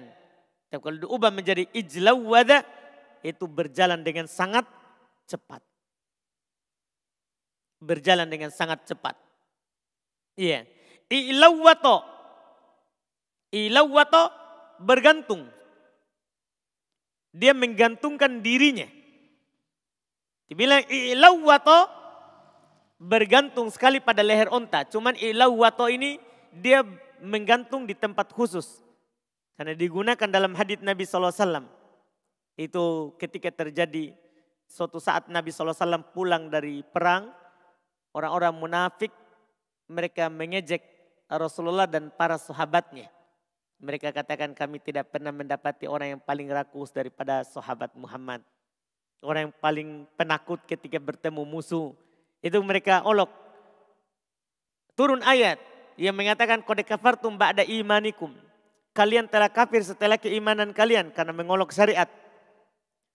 Tapi 0.69 0.81
kalau 0.81 0.97
diubah 1.01 1.29
menjadi 1.33 1.65
ijlawada 1.73 2.65
itu 3.21 3.45
berjalan 3.45 4.01
dengan 4.01 4.25
sangat 4.25 4.65
cepat. 5.29 5.61
Berjalan 7.79 8.27
dengan 8.27 8.51
sangat 8.51 8.85
cepat. 8.85 9.15
Iya. 10.39 10.63
Ilawato. 11.09 12.05
Ilawato 13.49 14.29
bergantung. 14.79 15.47
Dia 17.35 17.53
menggantungkan 17.53 18.39
dirinya. 18.39 18.87
Dibilang 20.49 20.81
ilawato 20.89 21.98
bergantung 22.99 23.71
sekali 23.71 24.03
pada 24.03 24.19
leher 24.19 24.51
onta. 24.51 24.83
Cuman 24.83 25.15
ilawato 25.15 25.87
ini 25.87 26.19
dia 26.51 26.83
menggantung 27.23 27.87
di 27.87 27.95
tempat 27.95 28.35
khusus. 28.35 28.83
Karena 29.55 29.73
digunakan 29.73 30.27
dalam 30.27 30.51
hadits 30.53 30.83
Nabi 30.83 31.07
SAW. 31.07 31.63
Itu 32.59 33.15
ketika 33.15 33.51
terjadi 33.55 34.11
suatu 34.67 34.99
saat 34.99 35.31
Nabi 35.31 35.49
SAW 35.49 36.03
pulang 36.11 36.51
dari 36.51 36.83
perang. 36.83 37.33
orang-orang 38.09 38.57
munafik 38.57 39.13
mereka 39.85 40.33
mengejek 40.33 40.81
Rasulullah 41.29 41.85
dan 41.85 42.09
para 42.09 42.41
sahabatnya. 42.41 43.05
Mereka 43.77 44.09
katakan 44.09 44.57
kami 44.57 44.81
tidak 44.81 45.13
pernah 45.13 45.29
mendapati 45.29 45.85
orang 45.85 46.17
yang 46.17 46.21
paling 46.25 46.49
rakus 46.49 46.89
daripada 46.89 47.45
sahabat 47.45 47.93
Muhammad. 47.93 48.41
Orang 49.21 49.53
yang 49.53 49.55
paling 49.61 50.09
penakut 50.17 50.57
ketika 50.65 50.97
bertemu 50.97 51.45
musuh. 51.45 51.93
Itu 52.39 52.59
mereka 52.63 53.03
olok. 53.03 53.31
Turun 54.95 55.23
ayat 55.23 55.59
yang 55.99 56.15
mengatakan 56.15 56.63
kode 56.63 56.87
kafartum 56.87 57.35
ba'da 57.35 57.63
imanikum. 57.63 58.31
Kalian 58.95 59.27
telah 59.27 59.47
kafir 59.51 59.83
setelah 59.83 60.19
keimanan 60.19 60.71
kalian 60.75 61.11
karena 61.11 61.31
mengolok 61.31 61.71
syariat. 61.71 62.07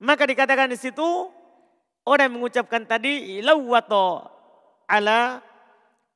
Maka 0.01 0.29
dikatakan 0.29 0.69
di 0.73 0.79
situ 0.81 1.05
orang 2.05 2.29
yang 2.29 2.35
mengucapkan 2.41 2.85
tadi 2.85 3.41
lawato 3.41 4.29
ala 4.89 5.41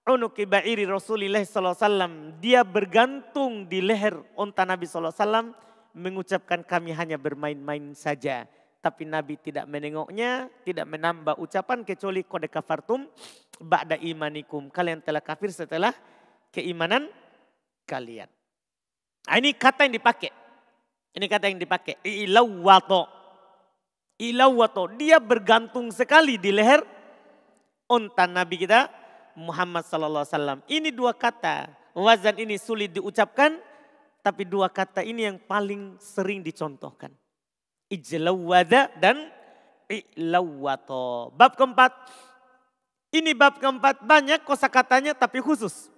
unuki 0.09 0.49
ba'iri 0.49 0.89
Rasulullah 0.89 1.45
SAW. 1.45 2.41
Dia 2.41 2.65
bergantung 2.65 3.69
di 3.69 3.85
leher 3.85 4.17
unta 4.37 4.65
Nabi 4.65 4.89
SAW 4.89 5.53
mengucapkan 5.93 6.65
kami 6.65 6.97
hanya 6.97 7.21
bermain-main 7.21 7.93
saja. 7.93 8.49
Tapi 8.79 9.03
Nabi 9.11 9.35
tidak 9.43 9.67
menengoknya, 9.67 10.47
tidak 10.63 10.87
menambah 10.87 11.35
ucapan 11.43 11.83
kecuali 11.83 12.23
kode 12.23 12.47
kafartum 12.47 13.11
ba'da 13.59 13.99
imanikum. 13.99 14.71
Kalian 14.71 15.03
telah 15.03 15.19
kafir 15.19 15.51
setelah 15.51 15.91
keimanan 16.55 17.11
kalian. 17.83 18.31
Nah, 19.27 19.37
ini 19.37 19.51
kata 19.53 19.85
yang 19.85 19.99
dipakai. 19.99 20.31
Ini 21.11 21.27
kata 21.27 21.51
yang 21.51 21.59
dipakai. 21.59 21.99
Ilawato. 22.07 23.11
Ilawato. 24.23 24.95
Dia 24.95 25.19
bergantung 25.19 25.91
sekali 25.91 26.39
di 26.39 26.55
leher 26.55 26.81
unta 27.91 28.31
Nabi 28.31 28.63
kita 28.63 28.87
Muhammad 29.35 29.83
sallallahu 29.87 30.23
alaihi 30.23 30.35
wasallam. 30.35 30.59
Ini 30.71 30.89
dua 30.95 31.13
kata. 31.19 31.75
Wazan 31.99 32.39
ini 32.39 32.55
sulit 32.63 32.95
diucapkan 32.95 33.59
tapi 34.23 34.47
dua 34.47 34.71
kata 34.71 35.03
ini 35.03 35.27
yang 35.27 35.39
paling 35.43 35.99
sering 35.99 36.47
dicontohkan. 36.47 37.11
Ijlawada 37.89 38.93
dan 39.01 39.33
ilawato. 39.89 41.33
Bab 41.33 41.57
keempat. 41.57 41.93
Ini 43.09 43.33
bab 43.33 43.57
keempat 43.57 44.05
banyak 44.05 44.45
kosakatanya 44.45 45.17
tapi 45.17 45.41
khusus. 45.41 45.89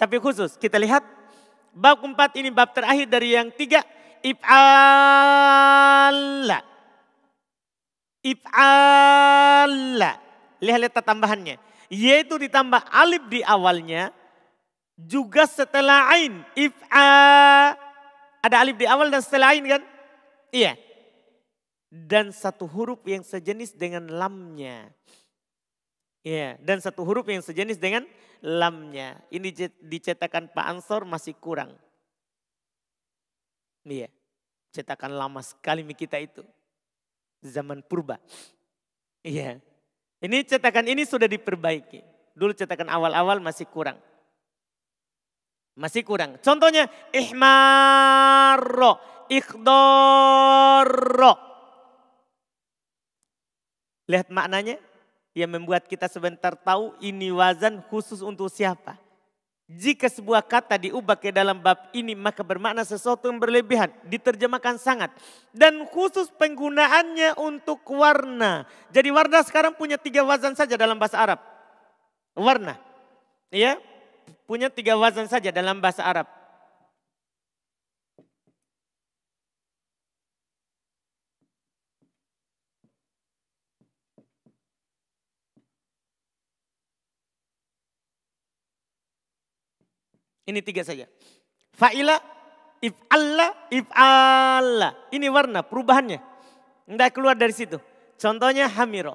Tapi 0.00 0.16
khusus 0.16 0.56
kita 0.56 0.80
lihat 0.80 1.04
bab 1.76 2.00
keempat 2.00 2.32
ini 2.40 2.48
bab 2.48 2.72
terakhir 2.72 3.04
dari 3.04 3.36
yang 3.36 3.52
tiga 3.52 3.84
if'ala. 4.24 5.44
If'ala. 8.24 10.12
Lihat-lihat 10.60 11.04
tambahannya. 11.04 11.60
Yaitu 11.92 12.40
ditambah 12.40 12.80
alif 12.88 13.28
di 13.28 13.44
awalnya. 13.44 14.08
Juga 14.96 15.44
setelah 15.44 16.08
ain. 16.16 16.44
If'a. 16.56 17.76
Ada 18.40 18.64
alif 18.64 18.80
di 18.80 18.88
awal 18.88 19.12
dan 19.12 19.20
setelah 19.20 19.52
ain 19.52 19.68
kan? 19.68 19.84
Iya. 20.50 20.78
Dan 21.90 22.30
satu 22.30 22.70
huruf 22.70 23.02
yang 23.06 23.26
sejenis 23.26 23.74
dengan 23.74 24.06
lamnya. 24.06 24.94
Iya, 26.20 26.60
dan 26.60 26.78
satu 26.84 27.00
huruf 27.00 27.24
yang 27.32 27.40
sejenis 27.40 27.80
dengan 27.80 28.04
lamnya. 28.44 29.16
Ini 29.32 29.72
dicetakan 29.80 30.52
Pak 30.52 30.66
Ansor 30.68 31.08
masih 31.08 31.32
kurang. 31.32 31.72
Iya, 33.88 34.12
cetakan 34.76 35.16
lama 35.16 35.40
sekali 35.40 35.80
kita 35.96 36.20
itu. 36.20 36.44
Zaman 37.40 37.80
purba. 37.80 38.20
Iya, 39.24 39.64
ini 40.20 40.44
cetakan 40.44 40.92
ini 40.92 41.08
sudah 41.08 41.24
diperbaiki. 41.24 42.04
Dulu 42.36 42.52
cetakan 42.52 42.92
awal-awal 42.92 43.40
masih 43.40 43.64
kurang. 43.64 43.96
Masih 45.78 46.02
kurang. 46.02 46.34
Contohnya 46.42 46.90
ihmarro, 47.14 48.98
ikhdoro. 49.30 51.34
Lihat 54.10 54.26
maknanya 54.34 54.82
yang 55.38 55.54
membuat 55.54 55.86
kita 55.86 56.10
sebentar 56.10 56.58
tahu 56.58 56.98
ini 56.98 57.30
wazan 57.30 57.78
khusus 57.86 58.18
untuk 58.18 58.50
siapa. 58.50 58.98
Jika 59.70 60.10
sebuah 60.10 60.42
kata 60.42 60.82
diubah 60.82 61.14
ke 61.14 61.30
dalam 61.30 61.62
bab 61.62 61.94
ini 61.94 62.18
maka 62.18 62.42
bermakna 62.42 62.82
sesuatu 62.82 63.30
yang 63.30 63.38
berlebihan. 63.38 63.86
Diterjemahkan 64.02 64.82
sangat. 64.82 65.14
Dan 65.54 65.86
khusus 65.86 66.26
penggunaannya 66.34 67.38
untuk 67.38 67.86
warna. 67.94 68.66
Jadi 68.90 69.14
warna 69.14 69.46
sekarang 69.46 69.78
punya 69.78 69.94
tiga 69.94 70.26
wazan 70.26 70.58
saja 70.58 70.74
dalam 70.74 70.98
bahasa 70.98 71.22
Arab. 71.22 71.38
Warna. 72.34 72.82
Ya, 73.54 73.78
punya 74.48 74.68
tiga 74.72 74.98
wazan 74.98 75.26
saja 75.30 75.54
dalam 75.54 75.78
bahasa 75.78 76.02
Arab. 76.02 76.26
Ini 90.50 90.66
tiga 90.66 90.82
saja. 90.82 91.06
Fa'ila, 91.78 92.18
if'alla, 92.82 93.70
if'alla. 93.70 94.90
Ini 95.14 95.30
warna 95.30 95.62
perubahannya. 95.62 96.18
Tidak 96.90 97.10
keluar 97.14 97.38
dari 97.38 97.54
situ. 97.54 97.78
Contohnya 98.18 98.66
hamiro. 98.66 99.14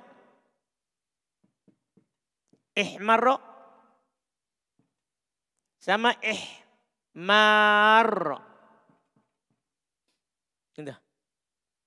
Ihmarro. 2.72 3.55
Sama 5.86 6.18
ihmarro. 7.14 8.42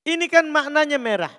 Ini 0.06 0.30
kan 0.30 0.46
maknanya 0.54 1.02
merah. 1.02 1.34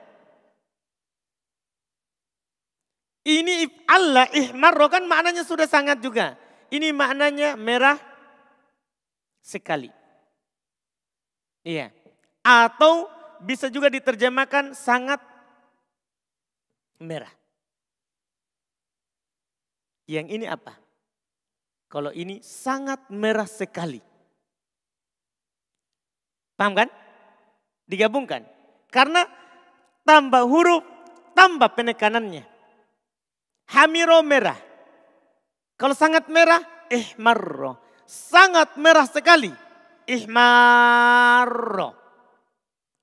Ini 3.23 3.63
if'alla, 3.63 4.27
ihmarro 4.35 4.91
kan 4.91 5.07
maknanya 5.07 5.47
sudah 5.47 5.71
sangat 5.71 6.03
juga. 6.03 6.35
Ini 6.67 6.91
maknanya 6.91 7.55
merah 7.55 7.95
sekali. 9.39 9.87
Iya. 11.63 11.95
Atau 12.43 13.07
bisa 13.39 13.71
juga 13.71 13.87
diterjemahkan 13.87 14.75
sangat 14.75 15.23
merah. 16.99 17.31
Yang 20.11 20.27
ini 20.35 20.43
apa? 20.43 20.88
Kalau 21.89 22.13
ini 22.13 22.37
sangat 22.45 23.09
merah 23.09 23.49
sekali. 23.49 23.97
Paham 26.53 26.77
kan? 26.77 26.89
Digabungkan. 27.89 28.45
Karena 28.93 29.25
tambah 30.05 30.45
huruf, 30.45 30.85
tambah 31.33 31.73
penekanannya. 31.73 32.45
Hamiro 33.73 34.21
merah. 34.21 34.57
Kalau 35.81 35.97
sangat 35.97 36.29
merah, 36.29 36.61
ihmarro. 36.93 37.81
Sangat 38.05 38.77
merah 38.77 39.09
sekali. 39.09 39.49
Ihmarro. 40.05 41.97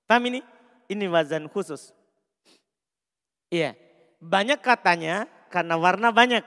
Paham 0.07 0.31
ini? 0.31 0.40
Ini 0.87 1.11
wazan 1.11 1.51
khusus. 1.51 1.90
Iya. 3.51 3.75
Banyak 4.22 4.62
katanya 4.62 5.27
karena 5.51 5.75
warna 5.75 6.14
banyak. 6.14 6.42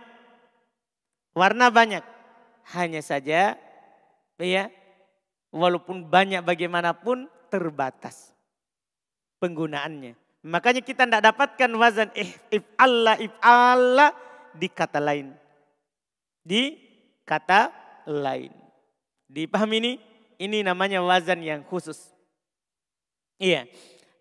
Warna 1.36 1.72
banyak. 1.72 2.19
Hanya 2.78 3.02
saja 3.02 3.58
ya 4.40 4.64
walaupun 5.50 6.06
banyak 6.06 6.46
bagaimanapun 6.46 7.26
terbatas 7.50 8.32
penggunaannya. 9.42 10.14
Makanya 10.46 10.80
kita 10.86 11.04
tidak 11.10 11.34
dapatkan 11.34 11.72
wazan 11.76 12.10
if 12.16 12.64
Allah 12.80 13.20
if 13.20 13.34
Allah 13.44 14.14
di 14.56 14.70
kata 14.72 15.02
lain 15.02 15.34
di 16.50 16.74
kata 17.30 17.70
lain. 18.10 18.50
Dipahami 19.30 19.78
ini? 19.78 19.94
Ini 20.40 20.66
namanya 20.66 21.04
wazan 21.06 21.46
yang 21.46 21.62
khusus. 21.68 22.10
Iya. 23.38 23.70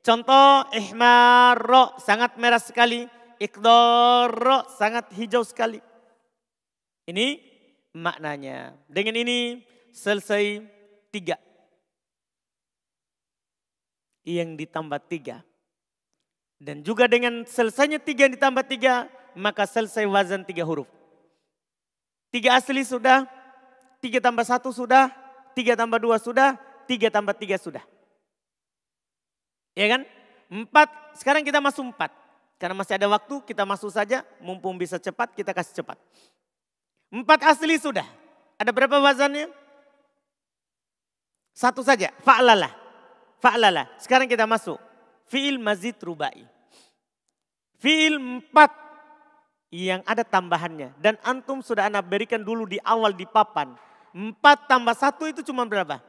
Contoh 0.05 0.69
ihmarro 0.77 1.97
sangat 2.03 2.37
merah 2.37 2.61
sekali. 2.61 3.09
Ikdoro 3.39 4.67
sangat 4.77 5.15
hijau 5.15 5.47
sekali. 5.47 5.81
Ini 7.09 7.41
maknanya. 7.99 8.79
Dengan 8.87 9.19
ini 9.19 9.67
selesai 9.91 10.63
tiga. 11.11 11.37
Yang 14.23 14.67
ditambah 14.67 15.01
tiga. 15.11 15.43
Dan 16.59 16.83
juga 16.83 17.07
dengan 17.07 17.47
selesainya 17.47 18.03
tiga 18.03 18.27
yang 18.27 18.35
ditambah 18.35 18.67
tiga, 18.67 19.07
maka 19.39 19.63
selesai 19.67 20.03
wazan 20.11 20.43
tiga 20.43 20.67
huruf. 20.67 20.91
Tiga 22.35 22.59
asli 22.59 22.83
sudah, 22.83 23.25
tiga 24.03 24.19
tambah 24.19 24.43
satu 24.43 24.75
sudah, 24.75 25.09
tiga 25.55 25.79
tambah 25.79 26.03
dua 26.03 26.19
sudah, 26.19 26.59
tiga 26.91 27.09
tambah 27.15 27.33
tiga 27.39 27.57
sudah. 27.57 27.81
Ya 29.79 29.87
kan? 29.87 30.03
Empat, 30.51 30.91
sekarang 31.15 31.47
kita 31.47 31.63
masuk 31.63 31.95
empat. 31.95 32.11
Karena 32.59 32.75
masih 32.75 32.99
ada 32.99 33.07
waktu, 33.07 33.39
kita 33.47 33.63
masuk 33.63 33.95
saja. 33.95 34.27
Mumpung 34.43 34.75
bisa 34.75 34.99
cepat, 34.99 35.31
kita 35.39 35.55
kasih 35.55 35.79
cepat. 35.79 35.95
Empat 37.09 37.41
asli 37.45 37.81
sudah. 37.81 38.05
Ada 38.61 38.71
berapa 38.75 39.01
wazannya? 39.01 39.49
Satu 41.57 41.83
saja, 41.83 42.15
fa'lala. 42.23 42.71
Fa'lala. 43.43 43.91
Sekarang 43.99 44.31
kita 44.31 44.47
masuk. 44.47 44.79
Fi'il 45.27 45.59
mazid 45.59 45.99
rubai. 45.99 46.47
Fi'il 47.83 48.19
empat 48.19 48.71
yang 49.75 50.01
ada 50.07 50.23
tambahannya. 50.23 50.95
Dan 51.03 51.19
antum 51.27 51.59
sudah 51.65 51.91
anak 51.91 52.07
berikan 52.07 52.41
dulu 52.41 52.67
di 52.69 52.79
awal 52.87 53.11
di 53.11 53.27
papan. 53.27 53.75
Empat 54.15 54.71
tambah 54.71 54.95
satu 54.95 55.27
itu 55.27 55.43
cuma 55.43 55.67
berapa? 55.67 56.01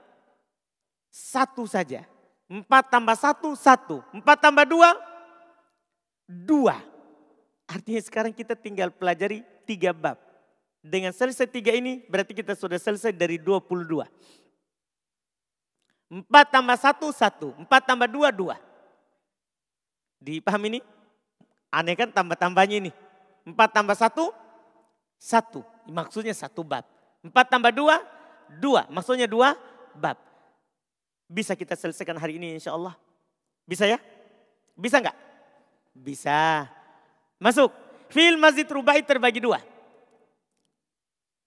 Satu 1.09 1.65
saja. 1.65 2.05
Empat 2.49 2.89
tambah 2.89 3.17
satu, 3.17 3.53
satu. 3.53 4.01
Empat 4.13 4.41
tambah 4.41 4.65
dua, 4.65 4.97
dua. 6.25 6.81
Artinya 7.69 8.01
sekarang 8.01 8.33
kita 8.33 8.57
tinggal 8.57 8.89
pelajari 8.89 9.45
tiga 9.65 9.93
bab. 9.93 10.28
Dengan 10.79 11.11
selesai 11.11 11.43
tiga 11.51 11.75
ini 11.75 12.07
berarti 12.07 12.31
kita 12.31 12.55
sudah 12.55 12.79
selesai 12.79 13.11
dari 13.11 13.35
dua 13.35 13.59
puluh 13.59 13.83
dua. 13.83 14.05
Empat 16.09 16.49
tambah 16.49 16.77
satu, 16.79 17.07
satu. 17.13 17.53
Empat 17.59 17.85
tambah 17.85 18.09
dua, 18.09 18.33
dua. 18.33 18.57
Dipahami 20.17 20.77
ini? 20.77 20.81
Aneh 21.69 21.93
kan 21.93 22.09
tambah-tambahnya 22.09 22.81
ini. 22.81 22.91
Empat 23.45 23.69
tambah 23.69 23.93
satu, 23.93 24.33
satu. 25.21 25.61
Maksudnya 25.85 26.33
satu 26.33 26.65
bab. 26.65 26.81
Empat 27.21 27.45
tambah 27.45 27.69
dua, 27.69 28.01
dua. 28.57 28.89
Maksudnya 28.89 29.29
dua 29.29 29.53
bab. 29.93 30.17
Bisa 31.29 31.53
kita 31.53 31.77
selesaikan 31.77 32.17
hari 32.17 32.41
ini 32.41 32.57
insya 32.57 32.73
Allah. 32.73 32.97
Bisa 33.69 33.85
ya? 33.85 34.01
Bisa 34.73 34.97
enggak? 34.97 35.17
Bisa. 35.93 36.65
Masuk. 37.37 37.69
Fil 38.09 38.33
masjid 38.41 38.65
rubai 38.65 39.05
terbagi 39.05 39.37
dua. 39.37 39.61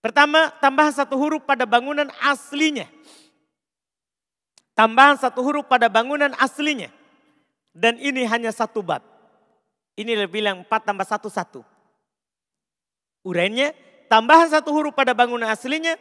Pertama, 0.02 0.50
tambahan 0.58 0.90
satu 0.90 1.14
huruf 1.14 1.46
pada 1.46 1.62
bangunan 1.62 2.10
aslinya. 2.18 2.90
Tambahan 4.74 5.14
satu 5.14 5.38
huruf 5.46 5.70
pada 5.70 5.86
bangunan 5.86 6.34
aslinya. 6.42 6.90
Dan 7.70 8.02
ini 8.02 8.26
hanya 8.26 8.50
satu 8.50 8.82
bab. 8.82 9.00
Ini 9.94 10.26
lebih 10.26 10.42
bilang 10.42 10.66
empat 10.66 10.82
tambah 10.82 11.06
satu 11.06 11.30
satu. 11.30 11.62
Urainya, 13.22 13.70
tambahan 14.10 14.50
satu 14.50 14.74
huruf 14.74 14.90
pada 14.90 15.14
bangunan 15.14 15.46
aslinya 15.46 15.94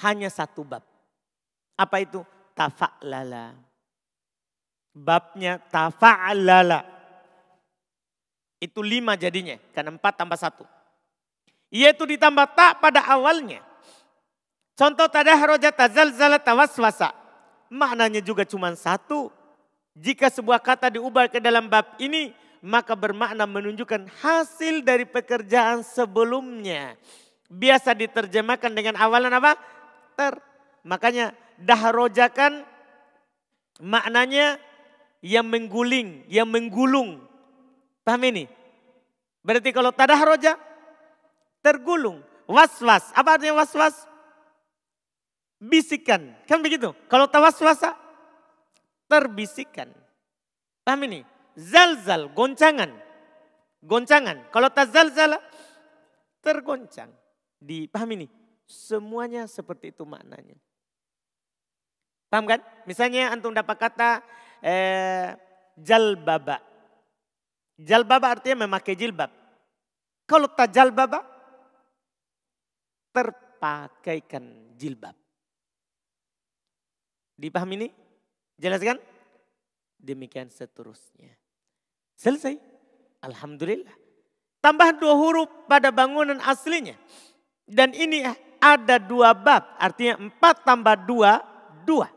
hanya 0.00 0.32
satu 0.32 0.64
bab. 0.64 0.80
Apa 1.76 2.00
itu? 2.00 2.24
tafa'lala. 2.54 3.52
Babnya 4.94 5.58
tafa'lala. 5.68 6.86
Itu 8.62 8.80
lima 8.80 9.18
jadinya, 9.18 9.58
karena 9.74 9.92
empat 9.92 10.14
tambah 10.16 10.38
satu. 10.38 10.64
Yaitu 11.74 12.06
ditambah 12.06 12.54
tak 12.54 12.78
pada 12.78 13.02
awalnya. 13.02 13.58
Contoh 14.78 15.10
tadah 15.10 15.38
roja 15.42 15.74
tazalzala 15.74 16.38
tawaswasa. 16.38 17.10
Maknanya 17.66 18.22
juga 18.22 18.46
cuma 18.46 18.70
satu. 18.78 19.34
Jika 19.98 20.30
sebuah 20.30 20.62
kata 20.62 20.94
diubah 20.94 21.26
ke 21.26 21.42
dalam 21.42 21.66
bab 21.66 21.98
ini, 21.98 22.30
maka 22.62 22.94
bermakna 22.94 23.42
menunjukkan 23.42 24.06
hasil 24.22 24.86
dari 24.86 25.02
pekerjaan 25.02 25.82
sebelumnya. 25.82 26.94
Biasa 27.50 27.94
diterjemahkan 27.94 28.70
dengan 28.70 28.94
awalan 28.94 29.34
apa? 29.34 29.58
Ter. 30.14 30.38
Makanya 30.86 31.34
dahrojakan 31.58 32.62
maknanya 33.82 34.62
yang 35.22 35.46
mengguling, 35.46 36.22
yang 36.30 36.46
menggulung. 36.46 37.22
Paham 38.06 38.22
ini? 38.30 38.44
Berarti 39.42 39.70
kalau 39.74 39.90
tadahroja 39.90 40.54
tergulung. 41.64 42.20
Was-was. 42.44 43.08
Apa 43.16 43.40
artinya 43.40 43.64
was-was? 43.64 43.96
Bisikan. 45.56 46.36
Kan 46.44 46.60
begitu? 46.60 46.92
Kalau 47.08 47.24
tawaswasa 47.24 47.96
terbisikan. 49.08 49.88
Paham 50.84 51.08
ini? 51.08 51.24
Zalzal, 51.56 52.28
goncangan. 52.36 52.92
Goncangan. 53.80 54.52
Kalau 54.52 54.68
tazalzala 54.68 55.40
tergoncang. 56.44 57.08
Dipahami 57.56 58.14
ini? 58.20 58.28
Semuanya 58.68 59.48
seperti 59.48 59.96
itu 59.96 60.04
maknanya. 60.04 60.60
Paham 62.28 62.44
kan? 62.44 62.60
Misalnya 62.84 63.32
antum 63.32 63.56
dapat 63.56 63.76
kata 63.80 64.20
eh, 64.60 65.32
jalbaba. 65.80 66.60
Jalbaba 67.80 68.36
artinya 68.36 68.68
memakai 68.68 68.92
jilbab. 68.92 69.32
Kalau 70.24 70.48
tak 70.52 70.72
jalbaba, 70.72 71.33
terpakaikan 73.14 74.74
jilbab. 74.74 75.14
Dipahami 77.38 77.74
ini? 77.78 77.88
Jelaskan? 78.58 78.98
Demikian 79.98 80.50
seterusnya. 80.50 81.32
Selesai. 82.18 82.58
Alhamdulillah. 83.22 83.94
Tambah 84.60 84.98
dua 84.98 85.14
huruf 85.14 85.48
pada 85.70 85.94
bangunan 85.94 86.38
aslinya. 86.42 86.98
Dan 87.64 87.94
ini 87.94 88.26
ada 88.60 88.96
dua 89.00 89.32
bab. 89.32 89.76
Artinya 89.80 90.20
empat 90.20 90.66
tambah 90.66 90.96
dua, 91.08 91.40
dua. 91.86 92.08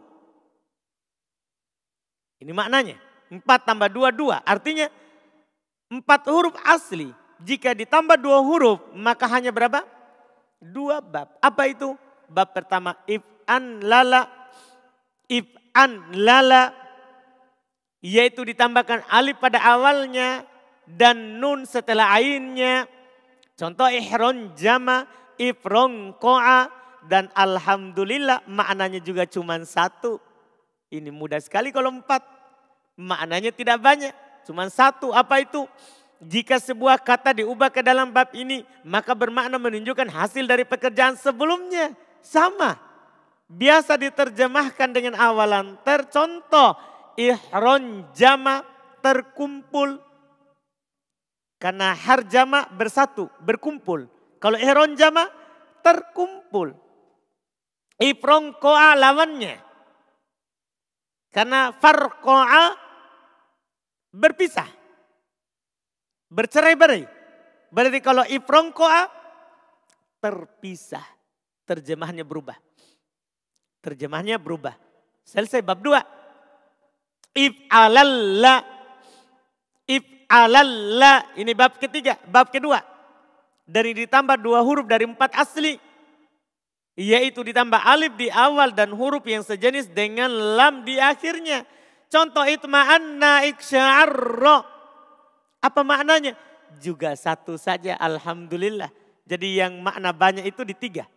Ini 2.43 2.51
maknanya. 2.51 2.97
Empat 3.27 3.67
tambah 3.67 3.89
dua, 3.91 4.11
dua. 4.11 4.39
Artinya 4.43 4.87
empat 5.91 6.27
huruf 6.27 6.55
asli. 6.63 7.11
Jika 7.37 7.75
ditambah 7.77 8.17
dua 8.17 8.41
huruf 8.41 8.81
maka 8.97 9.29
hanya 9.29 9.53
berapa? 9.53 9.96
Dua 10.57 11.01
bab. 11.01 11.37
Apa 11.37 11.69
itu? 11.69 11.93
Bab 12.27 12.51
pertama 12.51 12.97
if'an 13.05 13.81
lala. 13.85 14.25
If'an 15.29 16.17
lala. 16.17 16.73
Yaitu 18.01 18.45
ditambahkan 18.45 19.05
alif 19.09 19.37
pada 19.37 19.61
awalnya. 19.61 20.45
Dan 20.87 21.37
nun 21.37 21.67
setelah 21.67 22.15
ainnya. 22.15 22.87
Contoh 23.57 23.89
ihron 23.89 24.53
jama, 24.57 25.05
ifron 25.37 26.15
ko'a. 26.17 26.73
Dan 27.07 27.31
alhamdulillah 27.31 28.43
maknanya 28.49 28.99
juga 28.99 29.23
cuma 29.29 29.55
satu. 29.63 30.19
Ini 30.91 31.07
mudah 31.13 31.39
sekali 31.39 31.71
kalau 31.71 31.93
empat. 31.93 32.23
Maknanya 32.97 33.53
tidak 33.53 33.77
banyak. 33.79 34.11
Cuma 34.43 34.67
satu. 34.71 35.13
Apa 35.13 35.43
itu? 35.43 35.67
Jika 36.17 36.57
sebuah 36.57 36.97
kata 37.01 37.37
diubah 37.37 37.69
ke 37.69 37.85
dalam 37.85 38.09
bab 38.09 38.33
ini. 38.33 38.65
Maka 38.81 39.13
bermakna 39.13 39.61
menunjukkan 39.61 40.09
hasil 40.09 40.49
dari 40.49 40.65
pekerjaan 40.65 41.13
sebelumnya. 41.17 41.93
Sama. 42.25 42.77
Biasa 43.47 43.95
diterjemahkan 43.95 44.89
dengan 44.91 45.15
awalan 45.15 45.77
tercontoh. 45.85 46.75
Ihron 47.17 48.09
jama 48.13 48.65
terkumpul. 49.01 50.01
Karena 51.57 51.97
har 51.97 52.21
jama 52.29 52.69
bersatu, 52.77 53.33
berkumpul. 53.41 54.05
Kalau 54.37 54.57
ihron 54.61 54.93
jama 54.93 55.25
terkumpul. 55.81 56.77
Ifron 57.97 58.53
koa 58.61 58.93
lawannya. 58.93 59.57
Karena 61.33 61.73
farqa'a 61.73 62.77
berpisah. 64.13 64.69
Bercerai-berai. 66.27 67.07
Berarti 67.71 67.99
kalau 68.03 68.23
ifrongko'a 68.27 69.07
terpisah. 70.19 71.03
Terjemahannya 71.67 72.23
berubah. 72.23 72.55
Terjemahannya 73.83 74.39
berubah. 74.39 74.75
Selesai 75.27 75.59
bab 75.59 75.83
dua. 75.83 75.99
If'alalla. 77.35 78.63
If'alalla. 79.83 81.35
Ini 81.35 81.51
bab 81.51 81.75
ketiga. 81.75 82.15
Bab 82.23 82.51
kedua. 82.51 82.79
Dari 83.67 83.91
ditambah 83.91 84.39
dua 84.39 84.63
huruf 84.63 84.87
dari 84.87 85.03
empat 85.03 85.35
asli. 85.35 85.75
Yaitu 86.95 87.43
ditambah 87.43 87.83
alif 87.83 88.15
di 88.15 88.31
awal 88.31 88.71
dan 88.71 88.95
huruf 88.95 89.21
yang 89.27 89.43
sejenis 89.43 89.91
dengan 89.91 90.31
lam 90.31 90.87
di 90.87 90.95
akhirnya. 90.97 91.67
Contoh 92.07 92.47
itma'anna 92.47 93.43
iksya'arra. 93.51 94.76
Apa 95.61 95.81
maknanya? 95.81 96.37
Juga 96.83 97.15
satu 97.15 97.55
saja 97.55 97.95
Alhamdulillah. 97.97 98.91
Jadi 99.27 99.59
yang 99.59 99.79
makna 99.83 100.11
banyak 100.11 100.47
itu 100.47 100.63
di 100.63 100.75
tiga. 100.75 101.07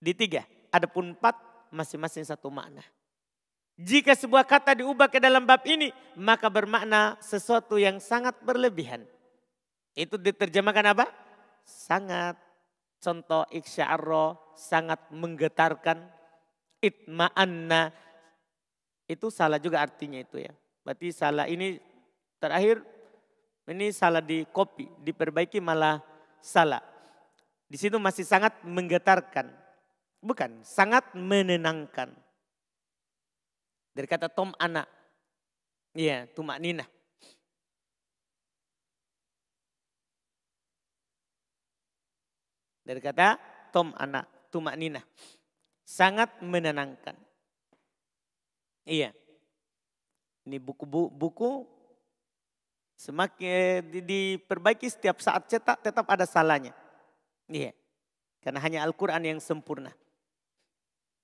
Di 0.00 0.12
tiga. 0.16 0.44
Adapun 0.72 1.12
empat 1.12 1.36
masing-masing 1.72 2.24
satu 2.24 2.48
makna. 2.48 2.82
Jika 3.74 4.14
sebuah 4.14 4.46
kata 4.46 4.78
diubah 4.78 5.10
ke 5.10 5.18
dalam 5.18 5.42
bab 5.42 5.66
ini, 5.66 5.90
maka 6.14 6.46
bermakna 6.46 7.18
sesuatu 7.18 7.74
yang 7.74 7.98
sangat 7.98 8.38
berlebihan. 8.46 9.02
Itu 9.98 10.14
diterjemahkan 10.14 10.94
apa? 10.94 11.10
Sangat 11.66 12.38
Contoh 13.04 13.44
iksya'arro 13.52 14.56
sangat 14.56 15.12
menggetarkan. 15.12 16.08
Itma'anna. 16.80 17.92
Itu 19.04 19.28
salah 19.28 19.60
juga 19.60 19.84
artinya 19.84 20.16
itu 20.16 20.40
ya. 20.40 20.52
Berarti 20.80 21.12
salah 21.12 21.44
ini 21.44 21.76
terakhir 22.38 22.82
Ini 23.64 23.96
salah 23.96 24.20
di 24.20 24.44
kopi, 24.44 24.84
diperbaiki 25.00 25.56
malah 25.56 25.96
salah. 26.36 26.84
Di 27.64 27.80
situ 27.80 27.96
masih 27.96 28.20
sangat 28.20 28.60
menggetarkan. 28.60 29.48
Bukan, 30.20 30.60
sangat 30.60 31.16
menenangkan. 31.16 32.12
Dari 33.96 34.04
kata 34.04 34.28
tom 34.28 34.52
anak. 34.60 34.84
Iya, 35.96 36.28
tumak 36.36 36.60
nina. 36.60 36.84
Dari 42.84 43.00
kata 43.00 43.40
tom 43.72 43.96
anak, 43.96 44.28
tumak 44.52 44.76
nina. 44.76 45.00
Sangat 45.88 46.36
menenangkan. 46.44 47.16
Iya. 48.84 49.16
Ini 50.44 50.60
buku-buku 50.60 51.64
semakin 52.94 53.82
diperbaiki 54.02 54.86
setiap 54.86 55.18
saat 55.20 55.46
cetak 55.50 55.82
tetap 55.82 56.06
ada 56.06 56.24
salahnya. 56.24 56.72
Iya. 57.50 57.74
Karena 58.40 58.60
hanya 58.60 58.80
Al-Quran 58.84 59.24
yang 59.24 59.40
sempurna. 59.40 59.92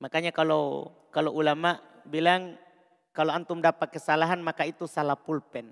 Makanya 0.01 0.33
kalau 0.33 0.89
kalau 1.13 1.37
ulama 1.37 1.77
bilang 2.09 2.57
kalau 3.13 3.37
antum 3.37 3.61
dapat 3.61 3.93
kesalahan 3.93 4.41
maka 4.41 4.65
itu 4.65 4.89
salah 4.89 5.17
pulpen. 5.19 5.71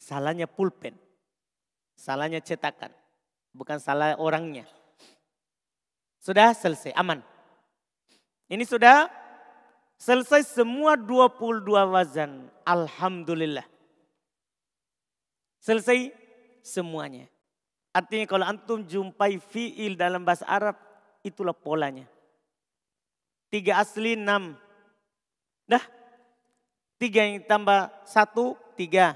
Salahnya 0.00 0.48
pulpen. 0.48 0.96
Salahnya 1.98 2.40
cetakan. 2.40 2.94
Bukan 3.52 3.82
salah 3.82 4.14
orangnya. 4.16 4.64
Sudah 6.22 6.54
selesai, 6.54 6.94
aman. 6.94 7.18
Ini 8.48 8.62
sudah 8.62 9.10
Selesai 9.98 10.46
semua 10.46 10.94
22 10.94 11.66
wazan. 11.90 12.46
Alhamdulillah. 12.62 13.66
Selesai 15.68 16.16
semuanya. 16.64 17.28
Artinya 17.92 18.24
kalau 18.24 18.48
antum 18.48 18.80
jumpai 18.80 19.36
fi'il 19.36 20.00
dalam 20.00 20.24
bahasa 20.24 20.48
Arab, 20.48 20.80
itulah 21.20 21.52
polanya. 21.52 22.08
Tiga 23.52 23.76
asli 23.76 24.16
enam. 24.16 24.56
Dah. 25.68 25.84
Tiga 26.96 27.20
yang 27.20 27.44
ditambah 27.44 27.92
satu, 28.08 28.56
tiga. 28.80 29.12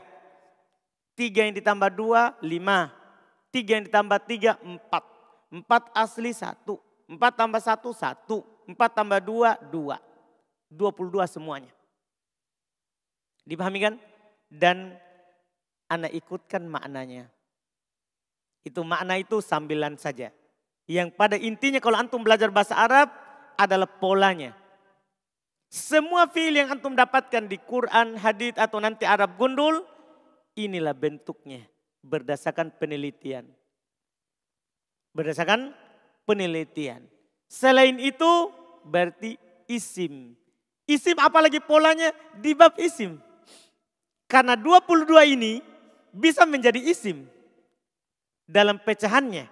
Tiga 1.16 1.48
yang 1.48 1.56
ditambah 1.56 1.88
dua, 1.88 2.36
lima. 2.44 2.92
Tiga 3.48 3.80
yang 3.80 3.88
ditambah 3.88 4.20
tiga, 4.28 4.60
empat. 4.60 5.08
Empat 5.48 5.88
asli 5.96 6.36
satu. 6.36 6.76
Empat 7.08 7.32
tambah 7.32 7.64
satu, 7.64 7.96
satu. 7.96 8.44
Empat 8.68 8.92
tambah 8.92 9.24
dua, 9.24 9.56
dua. 9.72 9.96
22 10.68 11.24
semuanya. 11.28 11.72
Dipahami 13.48 13.78
kan? 13.80 13.94
Dan 14.52 15.00
anak 15.92 16.12
ikutkan 16.16 16.64
maknanya. 16.64 17.28
Itu 18.64 18.80
makna 18.86 19.20
itu 19.20 19.44
sambilan 19.44 20.00
saja. 20.00 20.32
Yang 20.88 21.12
pada 21.14 21.36
intinya 21.36 21.78
kalau 21.78 22.00
antum 22.00 22.24
belajar 22.24 22.48
bahasa 22.48 22.78
Arab 22.78 23.12
adalah 23.60 23.86
polanya. 23.86 24.56
Semua 25.72 26.28
fiil 26.28 26.56
yang 26.56 26.68
antum 26.72 26.92
dapatkan 26.92 27.48
di 27.48 27.56
Quran, 27.60 28.16
hadith 28.20 28.60
atau 28.60 28.76
nanti 28.80 29.08
Arab 29.08 29.40
gundul, 29.40 29.84
inilah 30.56 30.92
bentuknya 30.92 31.64
berdasarkan 32.04 32.76
penelitian. 32.76 33.48
Berdasarkan 35.16 35.72
penelitian. 36.28 37.04
Selain 37.48 37.96
itu 38.00 38.52
berarti 38.84 39.36
isim 39.68 40.36
Isim 40.92 41.14
apalagi 41.22 41.62
polanya 41.62 42.10
di 42.42 42.52
bab 42.52 42.74
isim. 42.76 43.16
Karena 44.26 44.58
22 44.58 45.06
ini 45.38 45.62
bisa 46.12 46.44
menjadi 46.44 46.78
isim. 46.78 47.24
Dalam 48.44 48.76
pecahannya. 48.76 49.48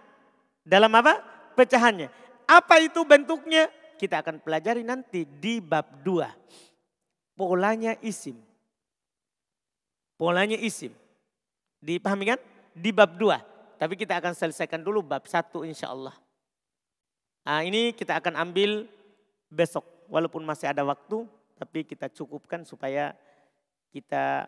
Dalam 0.63 0.93
apa? 0.93 1.19
Pecahannya. 1.57 2.13
Apa 2.45 2.85
itu 2.85 3.01
bentuknya? 3.03 3.73
Kita 3.97 4.21
akan 4.21 4.41
pelajari 4.41 4.85
nanti 4.85 5.25
di 5.25 5.61
bab 5.61 6.05
2. 6.05 6.29
Polanya 7.37 7.97
isim. 8.05 8.37
Polanya 10.21 10.61
isim. 10.61 10.93
Dipahami 11.81 12.37
kan? 12.37 12.41
Di 12.77 12.93
bab 12.93 13.17
2. 13.17 13.81
Tapi 13.81 13.97
kita 13.97 14.21
akan 14.21 14.37
selesaikan 14.37 14.85
dulu 14.85 15.01
bab 15.01 15.25
1 15.25 15.65
insya 15.65 15.89
Allah. 15.89 16.13
Nah, 17.41 17.65
ini 17.65 17.97
kita 17.97 18.21
akan 18.21 18.37
ambil 18.37 18.85
besok 19.49 19.83
walaupun 20.13 20.45
masih 20.45 20.69
ada 20.69 20.85
waktu, 20.85 21.25
tapi 21.57 21.89
kita 21.89 22.13
cukupkan 22.13 22.69
supaya 22.69 23.17
kita 23.91 24.45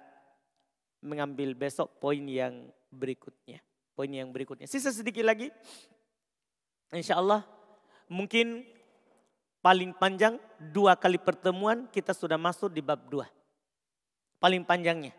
mengambil 1.03 1.53
besok 1.53 1.99
poin 1.99 2.23
yang 2.25 2.71
berikutnya. 2.89 3.61
Poin 3.93 4.09
yang 4.09 4.31
berikutnya. 4.33 4.71
Sisa 4.71 4.95
sedikit 4.95 5.27
lagi. 5.27 5.53
Insya 6.95 7.19
Allah 7.21 7.45
mungkin 8.09 8.65
paling 9.61 9.93
panjang 9.97 10.37
dua 10.73 10.97
kali 10.97 11.17
pertemuan 11.17 11.89
kita 11.91 12.17
sudah 12.17 12.39
masuk 12.39 12.73
di 12.73 12.81
bab 12.81 13.03
dua. 13.11 13.29
Paling 14.39 14.67
panjangnya. 14.67 15.15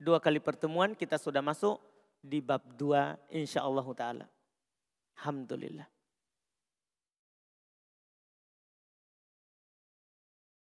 Dua 0.00 0.18
kali 0.18 0.42
pertemuan 0.42 0.96
kita 0.98 1.20
sudah 1.20 1.44
masuk 1.44 1.78
di 2.22 2.38
bab 2.38 2.62
dua 2.74 3.18
insya 3.30 3.62
Allah 3.62 3.86
ta'ala. 3.94 4.26
Alhamdulillah. 5.18 5.91